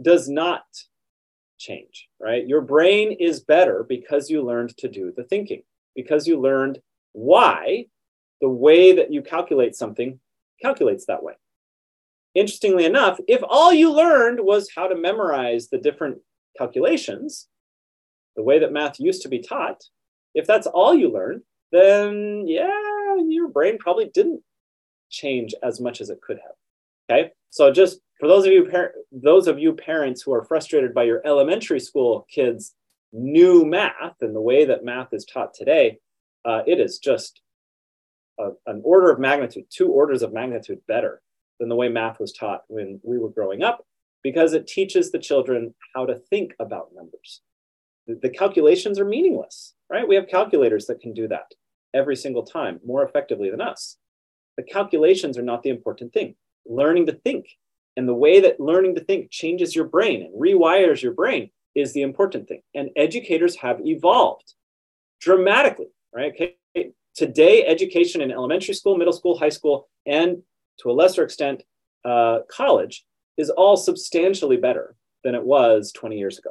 does 0.00 0.28
not 0.28 0.62
change, 1.58 2.08
right? 2.20 2.46
Your 2.46 2.60
brain 2.60 3.12
is 3.12 3.40
better 3.40 3.84
because 3.88 4.30
you 4.30 4.42
learned 4.42 4.76
to 4.78 4.88
do 4.88 5.12
the 5.16 5.24
thinking, 5.24 5.62
because 5.96 6.26
you 6.26 6.40
learned 6.40 6.78
why 7.12 7.86
the 8.40 8.48
way 8.48 8.92
that 8.92 9.12
you 9.12 9.22
calculate 9.22 9.74
something 9.74 10.20
calculates 10.62 11.06
that 11.06 11.22
way. 11.22 11.34
Interestingly 12.34 12.84
enough, 12.84 13.18
if 13.26 13.42
all 13.48 13.72
you 13.72 13.92
learned 13.92 14.40
was 14.40 14.70
how 14.74 14.86
to 14.86 14.96
memorize 14.96 15.68
the 15.68 15.78
different 15.78 16.18
calculations, 16.56 17.48
the 18.36 18.42
way 18.42 18.58
that 18.58 18.72
math 18.72 19.00
used 19.00 19.22
to 19.22 19.28
be 19.28 19.40
taught, 19.40 19.82
if 20.34 20.46
that's 20.46 20.66
all 20.66 20.94
you 20.94 21.10
learned, 21.10 21.42
then 21.72 22.44
yeah, 22.46 23.16
your 23.26 23.48
brain 23.48 23.78
probably 23.78 24.10
didn't 24.12 24.42
change 25.10 25.54
as 25.62 25.80
much 25.80 26.00
as 26.00 26.10
it 26.10 26.20
could 26.20 26.38
have. 26.38 26.54
Okay, 27.10 27.32
so 27.50 27.72
just 27.72 28.00
for 28.20 28.28
those 28.28 28.46
of 28.46 28.52
you 28.52 28.66
par- 28.66 28.92
those 29.10 29.48
of 29.48 29.58
you 29.58 29.72
parents 29.72 30.22
who 30.22 30.32
are 30.32 30.44
frustrated 30.44 30.94
by 30.94 31.04
your 31.04 31.22
elementary 31.26 31.80
school 31.80 32.26
kids 32.30 32.74
new 33.12 33.64
math 33.64 34.16
and 34.20 34.36
the 34.36 34.40
way 34.40 34.66
that 34.66 34.84
math 34.84 35.12
is 35.12 35.24
taught 35.24 35.54
today, 35.54 35.98
uh, 36.44 36.62
it 36.66 36.78
is 36.78 36.98
just 36.98 37.40
a, 38.38 38.50
an 38.66 38.82
order 38.84 39.10
of 39.10 39.18
magnitude, 39.18 39.64
two 39.70 39.88
orders 39.88 40.22
of 40.22 40.32
magnitude 40.32 40.80
better 40.86 41.22
than 41.58 41.68
the 41.68 41.76
way 41.76 41.88
math 41.88 42.20
was 42.20 42.32
taught 42.32 42.62
when 42.68 43.00
we 43.02 43.18
were 43.18 43.30
growing 43.30 43.62
up, 43.62 43.84
because 44.22 44.52
it 44.52 44.66
teaches 44.66 45.10
the 45.10 45.18
children 45.18 45.74
how 45.94 46.06
to 46.06 46.16
think 46.16 46.54
about 46.58 46.90
numbers. 46.94 47.42
The, 48.06 48.30
calculations 48.30 48.98
are 48.98 49.04
meaningless, 49.04 49.74
right? 49.90 50.08
We 50.08 50.14
have 50.14 50.28
calculators 50.28 50.86
that 50.86 51.00
can 51.00 51.12
do 51.12 51.28
that 51.28 51.52
every 51.94 52.16
single 52.16 52.42
time 52.42 52.80
more 52.86 53.04
effectively 53.04 53.50
than 53.50 53.60
us. 53.60 53.98
The 54.56 54.62
calculations 54.62 55.36
are 55.36 55.42
not 55.42 55.62
the 55.62 55.70
important 55.70 56.12
thing. 56.12 56.34
Learning 56.66 57.06
to 57.06 57.12
think 57.12 57.46
and 57.96 58.08
the 58.08 58.14
way 58.14 58.40
that 58.40 58.60
learning 58.60 58.94
to 58.94 59.00
think 59.02 59.30
changes 59.30 59.74
your 59.74 59.84
brain 59.84 60.22
and 60.22 60.40
rewires 60.40 61.02
your 61.02 61.12
brain 61.12 61.50
is 61.74 61.92
the 61.92 62.02
important 62.02 62.48
thing. 62.48 62.62
And 62.74 62.90
educators 62.96 63.56
have 63.56 63.80
evolved 63.84 64.54
dramatically, 65.20 65.88
right? 66.14 66.32
Okay. 66.32 66.92
Today, 67.14 67.66
education 67.66 68.20
in 68.20 68.30
elementary 68.30 68.74
school, 68.74 68.96
middle 68.96 69.12
school, 69.12 69.36
high 69.36 69.48
school, 69.48 69.88
and 70.06 70.42
to 70.80 70.90
a 70.90 70.92
lesser 70.92 71.22
extent, 71.22 71.62
uh, 72.04 72.40
college 72.48 73.04
is 73.36 73.50
all 73.50 73.76
substantially 73.76 74.56
better 74.56 74.94
than 75.24 75.34
it 75.34 75.44
was 75.44 75.92
20 75.92 76.18
years 76.18 76.38
ago. 76.38 76.50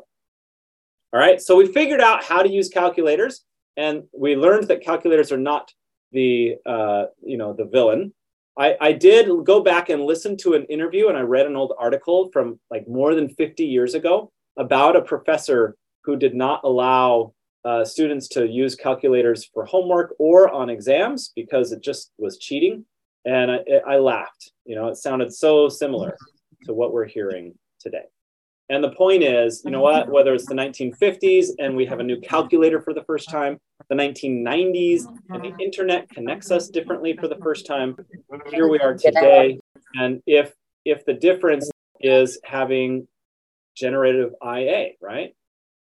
All 1.13 1.19
right, 1.19 1.41
so 1.41 1.55
we 1.55 1.71
figured 1.71 2.01
out 2.01 2.23
how 2.23 2.43
to 2.43 2.49
use 2.49 2.69
calculators, 2.69 3.45
and 3.77 4.03
we 4.11 4.35
learned 4.35 4.67
that 4.67 4.83
calculators 4.83 5.31
are 5.31 5.37
not 5.37 5.71
the 6.11 6.55
uh, 6.65 7.05
you 7.23 7.37
know 7.37 7.53
the 7.53 7.65
villain. 7.65 8.13
I, 8.57 8.75
I 8.81 8.91
did 8.91 9.29
go 9.45 9.61
back 9.61 9.89
and 9.89 10.03
listen 10.03 10.35
to 10.37 10.53
an 10.53 10.65
interview, 10.65 11.07
and 11.07 11.17
I 11.17 11.21
read 11.21 11.45
an 11.45 11.55
old 11.55 11.73
article 11.79 12.29
from 12.33 12.59
like 12.69 12.87
more 12.87 13.15
than 13.15 13.29
50 13.29 13.63
years 13.63 13.93
ago 13.93 14.31
about 14.57 14.95
a 14.95 15.01
professor 15.01 15.77
who 16.03 16.17
did 16.17 16.35
not 16.35 16.61
allow 16.63 17.33
uh, 17.63 17.85
students 17.85 18.27
to 18.29 18.47
use 18.47 18.75
calculators 18.75 19.45
for 19.53 19.65
homework 19.65 20.13
or 20.19 20.49
on 20.49 20.69
exams 20.69 21.31
because 21.35 21.71
it 21.71 21.81
just 21.81 22.11
was 22.17 22.37
cheating 22.37 22.85
and 23.27 23.51
I, 23.51 23.59
I 23.85 23.97
laughed. 23.97 24.51
You 24.65 24.75
know, 24.75 24.87
it 24.87 24.95
sounded 24.95 25.33
so 25.33 25.67
similar 25.67 26.17
to 26.65 26.73
what 26.73 26.93
we're 26.93 27.05
hearing 27.05 27.53
today. 27.79 28.05
And 28.69 28.83
the 28.83 28.91
point 28.91 29.23
is, 29.23 29.61
you 29.63 29.71
know 29.71 29.81
what? 29.81 30.09
Whether 30.09 30.33
it's 30.33 30.45
the 30.45 30.55
1950s 30.55 31.51
and 31.59 31.75
we 31.75 31.85
have 31.85 31.99
a 31.99 32.03
new 32.03 32.19
calculator 32.19 32.81
for 32.81 32.93
the 32.93 33.03
first 33.03 33.29
time, 33.29 33.57
the 33.89 33.95
1990s 33.95 35.03
and 35.29 35.43
the 35.43 35.53
internet 35.63 36.09
connects 36.09 36.51
us 36.51 36.67
differently 36.67 37.15
for 37.15 37.27
the 37.27 37.37
first 37.37 37.65
time. 37.65 37.95
Here 38.47 38.67
we 38.67 38.79
are 38.79 38.93
today. 38.93 39.59
And 39.93 40.21
if 40.25 40.53
if 40.83 41.05
the 41.05 41.13
difference 41.13 41.69
is 41.99 42.39
having 42.43 43.07
generative 43.75 44.33
IA, 44.43 44.91
right? 45.01 45.33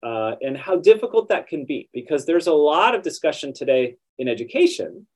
Uh, 0.02 0.36
and 0.40 0.56
how 0.56 0.76
difficult 0.76 1.28
that 1.28 1.48
can 1.48 1.64
be, 1.64 1.88
because 1.92 2.24
there's 2.24 2.46
a 2.46 2.52
lot 2.52 2.94
of 2.94 3.02
discussion 3.02 3.52
today 3.52 3.96
in 4.18 4.28
education 4.28 5.06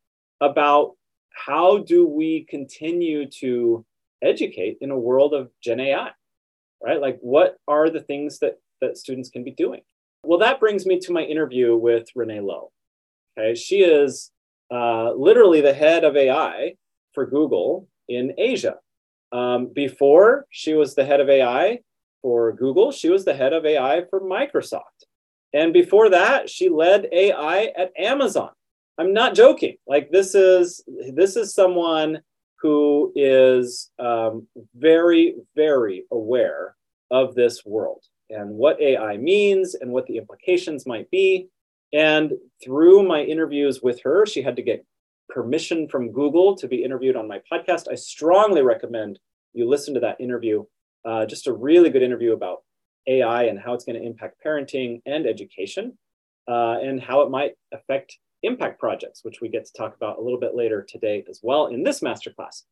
about 0.40 0.92
how 1.34 1.78
do 1.78 2.06
we 2.06 2.46
continue 2.48 3.28
to 3.40 3.84
educate 4.22 4.78
in 4.80 4.90
a 4.90 4.98
world 4.98 5.34
of 5.34 5.50
Gen 5.62 5.80
AI, 5.80 6.10
right? 6.82 7.00
Like, 7.00 7.18
what 7.20 7.56
are 7.68 7.90
the 7.90 8.00
things 8.00 8.38
that, 8.38 8.58
that 8.80 8.96
students 8.96 9.28
can 9.28 9.44
be 9.44 9.50
doing? 9.50 9.82
Well, 10.24 10.38
that 10.38 10.60
brings 10.60 10.86
me 10.86 10.98
to 11.00 11.12
my 11.12 11.22
interview 11.22 11.76
with 11.76 12.08
Renee 12.14 12.40
Lo. 12.40 12.70
Okay, 13.36 13.54
she 13.54 13.80
is 13.82 14.30
uh, 14.72 15.12
literally 15.12 15.60
the 15.60 15.74
head 15.74 16.04
of 16.04 16.16
AI 16.16 16.74
for 17.12 17.26
Google 17.26 17.88
in 18.08 18.32
Asia. 18.38 18.76
Um, 19.32 19.70
before 19.74 20.46
she 20.50 20.74
was 20.74 20.94
the 20.94 21.04
head 21.04 21.20
of 21.20 21.28
AI 21.28 21.80
for 22.22 22.52
Google, 22.52 22.92
she 22.92 23.10
was 23.10 23.24
the 23.24 23.34
head 23.34 23.52
of 23.52 23.66
AI 23.66 24.04
for 24.08 24.20
Microsoft. 24.20 25.04
And 25.52 25.72
before 25.72 26.10
that, 26.10 26.48
she 26.48 26.68
led 26.68 27.08
AI 27.12 27.72
at 27.76 27.92
Amazon. 27.98 28.50
I'm 28.98 29.12
not 29.12 29.34
joking. 29.34 29.76
Like 29.86 30.10
this 30.10 30.34
is 30.34 30.84
this 31.12 31.36
is 31.36 31.54
someone 31.54 32.20
who 32.60 33.12
is 33.14 33.90
um, 33.98 34.46
very 34.74 35.34
very 35.56 36.04
aware 36.10 36.76
of 37.10 37.34
this 37.34 37.64
world 37.64 38.02
and 38.30 38.50
what 38.50 38.80
AI 38.80 39.16
means 39.16 39.74
and 39.74 39.90
what 39.90 40.06
the 40.06 40.16
implications 40.16 40.86
might 40.86 41.10
be. 41.10 41.48
And 41.92 42.32
through 42.62 43.06
my 43.06 43.22
interviews 43.22 43.80
with 43.82 44.02
her, 44.02 44.26
she 44.26 44.42
had 44.42 44.56
to 44.56 44.62
get 44.62 44.84
permission 45.28 45.88
from 45.88 46.12
Google 46.12 46.56
to 46.56 46.66
be 46.66 46.82
interviewed 46.82 47.16
on 47.16 47.28
my 47.28 47.40
podcast. 47.50 47.88
I 47.90 47.94
strongly 47.94 48.62
recommend 48.62 49.18
you 49.52 49.68
listen 49.68 49.94
to 49.94 50.00
that 50.00 50.20
interview. 50.20 50.64
Uh, 51.04 51.26
just 51.26 51.46
a 51.46 51.52
really 51.52 51.90
good 51.90 52.02
interview 52.02 52.32
about 52.32 52.62
AI 53.06 53.44
and 53.44 53.58
how 53.58 53.74
it's 53.74 53.84
going 53.84 54.00
to 54.00 54.06
impact 54.06 54.42
parenting 54.44 55.00
and 55.06 55.26
education, 55.26 55.96
uh, 56.48 56.78
and 56.82 57.00
how 57.00 57.22
it 57.22 57.30
might 57.30 57.52
affect 57.72 58.18
impact 58.44 58.78
projects, 58.78 59.24
which 59.24 59.40
we 59.40 59.48
get 59.48 59.64
to 59.66 59.72
talk 59.72 59.94
about 59.94 60.18
a 60.18 60.22
little 60.22 60.40
bit 60.40 60.54
later 60.54 60.82
today 60.82 61.24
as 61.28 61.40
well 61.42 61.66
in 61.66 61.82
this 61.82 62.00
masterclass. 62.00 62.62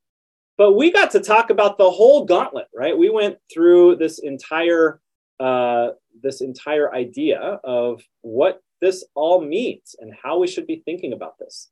But 0.59 0.73
we 0.73 0.93
got 0.93 1.11
to 1.13 1.21
talk 1.21 1.51
about 1.51 1.79
the 1.79 1.91
whole 1.91 2.25
gauntlet, 2.25 2.69
right? 2.75 2.97
We 2.97 3.11
went 3.11 3.39
through 3.53 3.97
this 3.97 4.19
entire 4.19 5.01
uh, 5.41 5.91
this 6.23 6.41
entire 6.41 6.95
idea 6.95 7.41
of 7.65 8.03
what 8.21 8.63
this 8.81 9.05
all 9.15 9.41
means 9.41 9.97
and 9.99 10.13
how 10.23 10.39
we 10.39 10.47
should 10.47 10.67
be 10.67 10.83
thinking 10.85 11.13
about 11.13 11.39
this. 11.39 11.71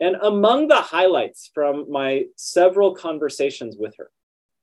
And 0.00 0.16
among 0.22 0.68
the 0.68 0.80
highlights 0.80 1.50
from 1.52 1.90
my 1.90 2.24
several 2.36 2.94
conversations 2.94 3.76
with 3.78 3.94
her, 3.98 4.10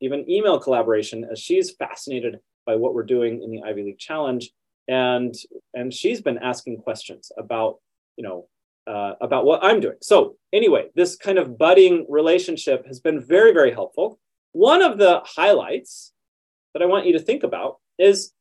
even 0.02 0.30
email 0.30 0.60
collaboration, 0.60 1.28
as 1.32 1.40
she's 1.40 1.72
fascinated 1.72 2.40
by 2.66 2.76
what 2.76 2.96
we're 2.96 3.04
doing 3.04 3.44
in 3.44 3.52
the 3.52 3.62
Ivy 3.64 3.84
League 3.84 4.00
Challenge, 4.00 4.50
and 4.88 5.36
and 5.74 5.94
she's 5.94 6.22
been 6.22 6.38
asking 6.38 6.78
questions 6.78 7.32
about 7.38 7.80
you 8.16 8.24
know 8.24 8.48
uh, 8.88 9.14
about 9.22 9.46
what 9.46 9.64
I'm 9.64 9.80
doing. 9.80 9.98
So, 10.02 10.38
anyway, 10.54 10.88
this 10.96 11.16
kind 11.16 11.38
of 11.38 11.58
budding 11.58 12.06
relationship 12.10 12.88
has 12.88 13.00
been 13.00 13.20
very, 13.20 13.52
very 13.52 13.72
helpful. 13.72 14.20
One 14.54 14.82
of 14.82 14.98
the 14.98 15.22
highlights 15.26 16.14
that 16.74 16.82
I 16.82 16.86
want 16.86 17.06
you 17.06 17.14
to 17.14 17.20
think 17.20 17.44
about 17.44 17.78
is 18.00 18.34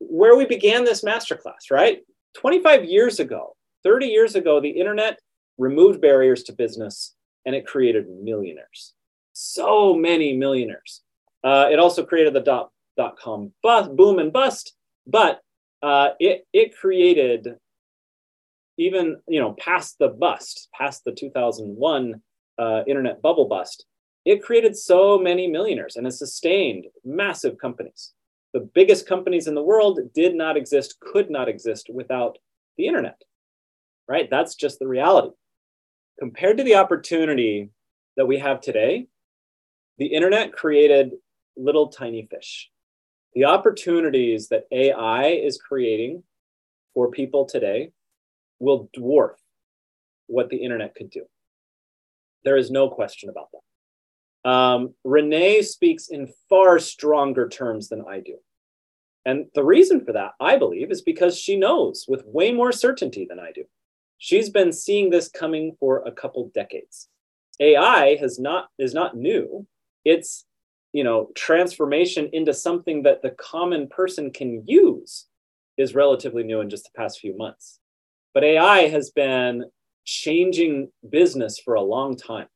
where 0.00 0.36
we 0.36 0.46
began 0.46 0.84
this 0.84 1.04
masterclass, 1.04 1.70
right? 1.70 2.00
25 2.36 2.84
years 2.84 3.20
ago, 3.20 3.56
30 3.84 4.06
years 4.06 4.34
ago, 4.34 4.60
the 4.60 4.70
internet 4.70 5.18
removed 5.58 6.00
barriers 6.00 6.44
to 6.44 6.52
business 6.52 7.14
and 7.44 7.54
it 7.54 7.66
created 7.66 8.08
millionaires. 8.08 8.94
So 9.32 9.94
many 9.94 10.36
millionaires. 10.36 11.02
Uh, 11.44 11.68
it 11.70 11.78
also 11.78 12.04
created 12.04 12.34
the 12.34 12.40
dot, 12.40 12.70
dot 12.96 13.18
com 13.18 13.52
bust, 13.62 13.94
boom 13.96 14.18
and 14.18 14.32
bust, 14.32 14.74
but 15.06 15.40
uh, 15.82 16.10
it, 16.18 16.46
it 16.52 16.76
created 16.76 17.56
even 18.78 19.16
you 19.28 19.40
know 19.40 19.54
past 19.58 19.96
the 19.98 20.08
bust, 20.08 20.68
past 20.72 21.04
the 21.04 21.12
2001 21.12 22.20
uh, 22.58 22.82
internet 22.86 23.20
bubble 23.20 23.46
bust, 23.46 23.84
it 24.24 24.42
created 24.42 24.76
so 24.76 25.18
many 25.18 25.46
millionaires 25.46 25.96
and 25.96 26.06
it 26.06 26.12
sustained 26.12 26.86
massive 27.04 27.58
companies. 27.58 28.14
The 28.54 28.68
biggest 28.74 29.06
companies 29.06 29.46
in 29.46 29.54
the 29.54 29.62
world 29.62 30.00
did 30.14 30.34
not 30.34 30.56
exist, 30.56 30.98
could 31.00 31.30
not 31.30 31.48
exist 31.48 31.90
without 31.92 32.38
the 32.76 32.86
internet, 32.86 33.20
right? 34.08 34.28
That's 34.30 34.54
just 34.54 34.78
the 34.78 34.88
reality. 34.88 35.34
Compared 36.18 36.56
to 36.56 36.64
the 36.64 36.76
opportunity 36.76 37.70
that 38.16 38.26
we 38.26 38.38
have 38.38 38.60
today, 38.60 39.06
the 39.98 40.06
internet 40.06 40.52
created 40.52 41.12
little 41.56 41.88
tiny 41.88 42.26
fish. 42.30 42.70
The 43.34 43.44
opportunities 43.44 44.48
that 44.48 44.66
AI 44.72 45.28
is 45.28 45.58
creating 45.58 46.22
for 46.94 47.10
people 47.10 47.44
today 47.44 47.92
will 48.58 48.88
dwarf 48.96 49.36
what 50.26 50.50
the 50.50 50.56
internet 50.56 50.94
could 50.94 51.10
do. 51.10 51.24
There 52.44 52.56
is 52.56 52.70
no 52.70 52.88
question 52.88 53.28
about 53.28 53.48
that. 53.52 54.50
Um, 54.50 54.94
Renee 55.04 55.62
speaks 55.62 56.08
in 56.08 56.32
far 56.48 56.78
stronger 56.78 57.48
terms 57.48 57.88
than 57.88 58.04
I 58.08 58.20
do. 58.20 58.36
And 59.26 59.46
the 59.54 59.64
reason 59.64 60.04
for 60.04 60.12
that, 60.12 60.32
I 60.40 60.56
believe, 60.56 60.90
is 60.90 61.02
because 61.02 61.38
she 61.38 61.56
knows 61.56 62.06
with 62.08 62.24
way 62.24 62.52
more 62.52 62.72
certainty 62.72 63.26
than 63.28 63.38
I 63.38 63.52
do. 63.52 63.64
She's 64.18 64.48
been 64.50 64.72
seeing 64.72 65.10
this 65.10 65.28
coming 65.28 65.76
for 65.78 66.02
a 66.06 66.12
couple 66.12 66.50
decades. 66.54 67.08
AI 67.60 68.16
has 68.16 68.38
not 68.38 68.68
is 68.78 68.94
not 68.94 69.16
new. 69.16 69.66
It's 70.04 70.44
you 70.92 71.04
know 71.04 71.30
transformation 71.34 72.30
into 72.32 72.54
something 72.54 73.02
that 73.02 73.22
the 73.22 73.30
common 73.30 73.88
person 73.88 74.30
can 74.30 74.62
use 74.66 75.26
is 75.76 75.94
relatively 75.94 76.42
new 76.42 76.60
in 76.60 76.70
just 76.70 76.84
the 76.84 76.96
past 76.96 77.20
few 77.20 77.36
months. 77.36 77.80
But 78.38 78.44
AI 78.44 78.86
has 78.86 79.10
been 79.10 79.64
changing 80.04 80.92
business 81.10 81.58
for 81.58 81.74
a 81.74 81.82
long 81.82 82.16
time. 82.16 82.46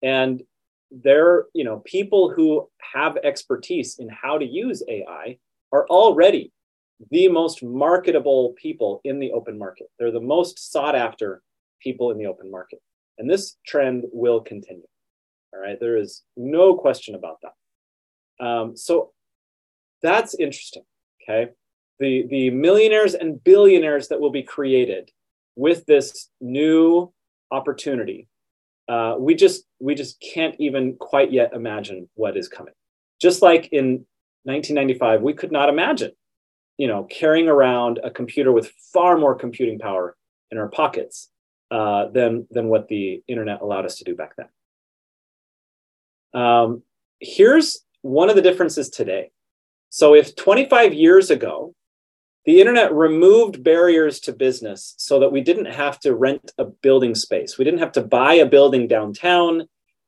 And 0.00 0.40
there, 0.92 1.46
you 1.52 1.64
know, 1.64 1.82
people 1.84 2.30
who 2.30 2.70
have 2.92 3.16
expertise 3.16 3.98
in 3.98 4.08
how 4.08 4.38
to 4.38 4.44
use 4.44 4.84
AI 4.88 5.38
are 5.72 5.88
already 5.88 6.52
the 7.10 7.26
most 7.26 7.64
marketable 7.64 8.54
people 8.62 9.00
in 9.02 9.18
the 9.18 9.32
open 9.32 9.58
market. 9.58 9.88
They're 9.98 10.12
the 10.12 10.20
most 10.20 10.70
sought 10.70 10.94
after 10.94 11.42
people 11.82 12.12
in 12.12 12.18
the 12.18 12.26
open 12.26 12.48
market. 12.48 12.78
And 13.18 13.28
this 13.28 13.56
trend 13.66 14.04
will 14.12 14.40
continue. 14.40 14.86
All 15.52 15.58
right. 15.58 15.80
There 15.80 15.96
is 15.96 16.22
no 16.36 16.76
question 16.76 17.16
about 17.16 17.38
that. 17.42 18.46
Um, 18.46 18.76
so 18.76 19.10
that's 20.00 20.36
interesting. 20.36 20.84
Okay. 21.24 21.50
The, 21.98 22.24
the 22.30 22.50
millionaires 22.50 23.14
and 23.14 23.42
billionaires 23.42 24.06
that 24.08 24.20
will 24.20 24.30
be 24.30 24.44
created 24.44 25.10
with 25.56 25.84
this 25.86 26.30
new 26.40 27.12
opportunity, 27.50 28.28
uh, 28.88 29.16
we 29.18 29.34
just 29.34 29.64
we 29.80 29.94
just 29.94 30.20
can't 30.20 30.54
even 30.58 30.96
quite 30.96 31.32
yet 31.32 31.52
imagine 31.54 32.08
what 32.14 32.36
is 32.36 32.48
coming. 32.48 32.74
Just 33.20 33.42
like 33.42 33.68
in 33.72 34.04
1995, 34.44 35.22
we 35.22 35.32
could 35.32 35.52
not 35.52 35.68
imagine, 35.68 36.12
you 36.76 36.86
know, 36.86 37.04
carrying 37.04 37.48
around 37.48 37.98
a 38.04 38.10
computer 38.10 38.52
with 38.52 38.72
far 38.92 39.16
more 39.16 39.34
computing 39.34 39.78
power 39.78 40.16
in 40.50 40.58
our 40.58 40.68
pockets 40.68 41.30
uh, 41.70 42.08
than 42.08 42.46
than 42.50 42.68
what 42.68 42.88
the 42.88 43.22
internet 43.26 43.62
allowed 43.62 43.86
us 43.86 43.96
to 43.96 44.04
do 44.04 44.14
back 44.14 44.34
then. 44.36 44.48
Um, 46.42 46.82
here's 47.20 47.84
one 48.02 48.28
of 48.28 48.36
the 48.36 48.42
differences 48.42 48.90
today. 48.90 49.30
So 49.88 50.14
if 50.14 50.36
25 50.36 50.92
years 50.92 51.30
ago 51.30 51.74
the 52.46 52.60
internet 52.60 52.92
removed 52.92 53.62
barriers 53.62 54.20
to 54.20 54.32
business 54.32 54.94
so 54.98 55.18
that 55.20 55.32
we 55.32 55.40
didn't 55.40 55.66
have 55.66 55.98
to 56.00 56.14
rent 56.14 56.52
a 56.58 56.64
building 56.64 57.14
space. 57.14 57.56
We 57.56 57.64
didn't 57.64 57.80
have 57.80 57.92
to 57.92 58.02
buy 58.02 58.34
a 58.34 58.46
building 58.46 58.86
downtown 58.86 59.66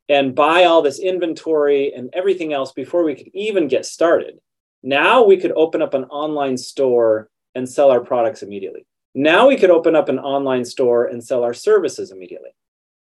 and 0.09 0.35
buy 0.35 0.65
all 0.65 0.83
this 0.83 0.99
inventory 0.99 1.93
and 1.95 2.11
everything 2.13 2.53
else 2.53 2.73
before 2.73 3.05
we 3.05 3.15
could 3.15 3.31
even 3.33 3.69
get 3.69 3.87
started. 3.87 4.39
Now 4.83 5.25
we 5.25 5.37
could 5.39 5.53
open 5.53 5.83
up 5.83 5.95
an 5.95 6.05
online 6.05 6.57
store 6.57 7.29
and 7.55 7.69
sell 7.69 7.91
our 7.91 8.01
products 8.01 8.43
immediately. 8.43 8.87
Now 9.15 9.49
we 9.49 9.57
could 9.57 9.71
open 9.71 9.97
up 9.97 10.11
an 10.11 10.19
online 10.19 10.65
store 10.65 11.07
and 11.07 11.25
sell 11.25 11.43
our 11.43 11.55
services 11.55 12.13
immediately. 12.13 12.51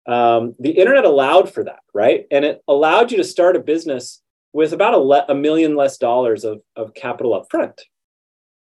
Um, 0.05 0.53
the 0.59 0.71
internet 0.71 1.05
allowed 1.05 1.51
for 1.51 1.63
that, 1.63 1.79
right? 1.93 2.27
And 2.29 2.45
it 2.45 2.61
allowed 2.67 3.11
you 3.11 3.17
to 3.17 3.23
start 3.23 3.55
a 3.55 3.59
business 3.59 4.21
with 4.53 4.73
about 4.73 4.93
a, 4.93 4.97
le- 4.97 5.25
a 5.27 5.33
million 5.33 5.75
less 5.75 5.97
dollars 5.97 6.43
of, 6.43 6.61
of 6.75 6.93
capital 6.93 7.33
up 7.33 7.47
front. 7.49 7.81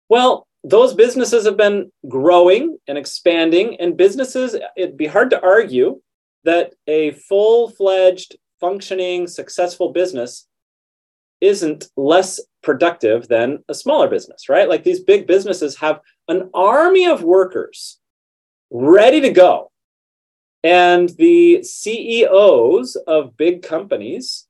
Well, 0.08 0.48
those 0.64 0.94
businesses 0.94 1.46
have 1.46 1.58
been 1.58 1.92
growing 2.08 2.78
and 2.88 2.98
expanding, 2.98 3.80
and 3.80 3.98
businesses, 3.98 4.56
it'd 4.78 4.98
be 4.98 5.08
hard 5.08 5.30
to 5.32 5.44
argue 5.44 6.02
that 6.44 6.74
a 6.88 7.12
full 7.12 7.70
fledged, 7.70 8.36
functioning, 8.60 9.28
successful 9.28 9.92
business 9.92 10.48
isn't 11.40 11.88
less 11.98 12.40
productive 12.62 13.28
than 13.28 13.64
a 13.68 13.74
smaller 13.74 14.08
business, 14.08 14.48
right? 14.48 14.70
Like 14.70 14.84
these 14.84 15.00
big 15.00 15.26
businesses 15.26 15.76
have 15.78 16.00
an 16.28 16.50
army 16.54 17.08
of 17.08 17.24
workers 17.24 18.00
ready 18.70 19.22
to 19.22 19.32
go. 19.32 19.72
And 20.64 21.10
the 21.10 21.64
CEOs 21.64 22.96
of 23.08 23.36
big 23.36 23.64
companies 23.64 24.46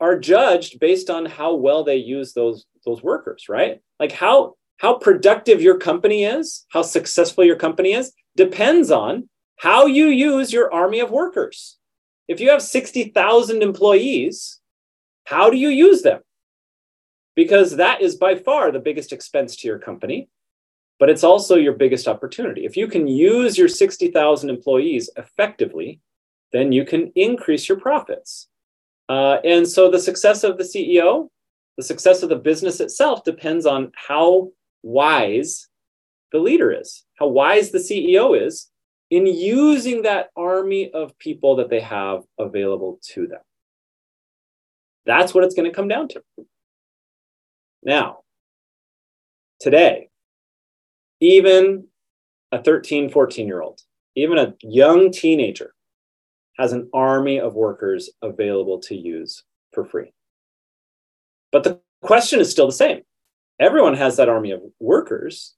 are 0.00 0.18
judged 0.18 0.80
based 0.80 1.10
on 1.10 1.26
how 1.26 1.54
well 1.54 1.84
they 1.84 1.96
use 1.96 2.32
those, 2.32 2.64
those 2.86 3.02
workers, 3.02 3.46
right? 3.50 3.80
Like 4.00 4.12
how 4.12 4.54
how 4.78 4.98
productive 4.98 5.62
your 5.62 5.78
company 5.78 6.24
is, 6.24 6.66
how 6.70 6.82
successful 6.82 7.44
your 7.44 7.56
company 7.56 7.92
is, 7.92 8.12
depends 8.36 8.90
on 8.90 9.28
how 9.56 9.86
you 9.86 10.08
use 10.08 10.52
your 10.52 10.72
army 10.72 11.00
of 11.00 11.10
workers. 11.10 11.78
If 12.28 12.40
you 12.40 12.50
have 12.50 12.62
60,000 12.62 13.62
employees, 13.62 14.60
how 15.24 15.50
do 15.50 15.56
you 15.56 15.68
use 15.68 16.02
them? 16.02 16.20
Because 17.34 17.76
that 17.76 18.00
is 18.00 18.16
by 18.16 18.34
far 18.34 18.70
the 18.70 18.78
biggest 18.78 19.12
expense 19.12 19.56
to 19.56 19.68
your 19.68 19.78
company, 19.78 20.28
but 20.98 21.10
it's 21.10 21.24
also 21.24 21.56
your 21.56 21.74
biggest 21.74 22.08
opportunity. 22.08 22.64
If 22.64 22.76
you 22.76 22.86
can 22.86 23.06
use 23.06 23.56
your 23.56 23.68
60,000 23.68 24.50
employees 24.50 25.10
effectively, 25.16 26.00
then 26.52 26.72
you 26.72 26.84
can 26.84 27.12
increase 27.14 27.68
your 27.68 27.78
profits. 27.78 28.48
Uh, 29.08 29.38
and 29.44 29.68
so 29.68 29.90
the 29.90 30.00
success 30.00 30.42
of 30.44 30.58
the 30.58 30.64
CEO, 30.64 31.28
the 31.76 31.82
success 31.82 32.22
of 32.22 32.28
the 32.28 32.36
business 32.36 32.80
itself 32.80 33.24
depends 33.24 33.66
on 33.66 33.92
how 33.94 34.50
wise 34.86 35.68
the 36.32 36.38
leader 36.38 36.72
is, 36.72 37.04
how 37.18 37.26
wise 37.26 37.70
the 37.70 37.78
CEO 37.78 38.40
is 38.40 38.70
in 39.10 39.26
using 39.26 40.02
that 40.02 40.30
army 40.36 40.90
of 40.92 41.18
people 41.18 41.56
that 41.56 41.70
they 41.70 41.80
have 41.80 42.22
available 42.38 42.98
to 43.14 43.26
them. 43.26 43.40
That's 45.04 45.34
what 45.34 45.44
it's 45.44 45.54
going 45.54 45.70
to 45.70 45.74
come 45.74 45.88
down 45.88 46.08
to. 46.08 46.22
Now, 47.82 48.20
today, 49.60 50.08
even 51.20 51.86
a 52.52 52.62
13, 52.62 53.10
14 53.10 53.46
year 53.46 53.62
old, 53.62 53.80
even 54.14 54.38
a 54.38 54.54
young 54.62 55.12
teenager 55.12 55.74
has 56.58 56.72
an 56.72 56.88
army 56.92 57.38
of 57.38 57.54
workers 57.54 58.10
available 58.22 58.80
to 58.80 58.96
use 58.96 59.44
for 59.72 59.84
free. 59.84 60.12
But 61.52 61.64
the 61.64 61.80
question 62.02 62.40
is 62.40 62.50
still 62.50 62.66
the 62.66 62.72
same 62.72 63.02
everyone 63.58 63.94
has 63.94 64.16
that 64.16 64.28
army 64.28 64.50
of 64.50 64.60
workers. 64.80 65.54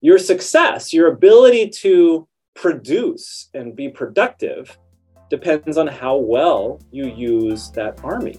Your 0.00 0.18
success, 0.18 0.92
your 0.92 1.08
ability 1.12 1.70
to 1.80 2.28
produce 2.54 3.48
and 3.54 3.74
be 3.74 3.88
productive 3.88 4.78
depends 5.28 5.76
on 5.76 5.86
how 5.86 6.16
well 6.16 6.80
you 6.92 7.06
use 7.06 7.70
that 7.72 7.98
army. 8.04 8.38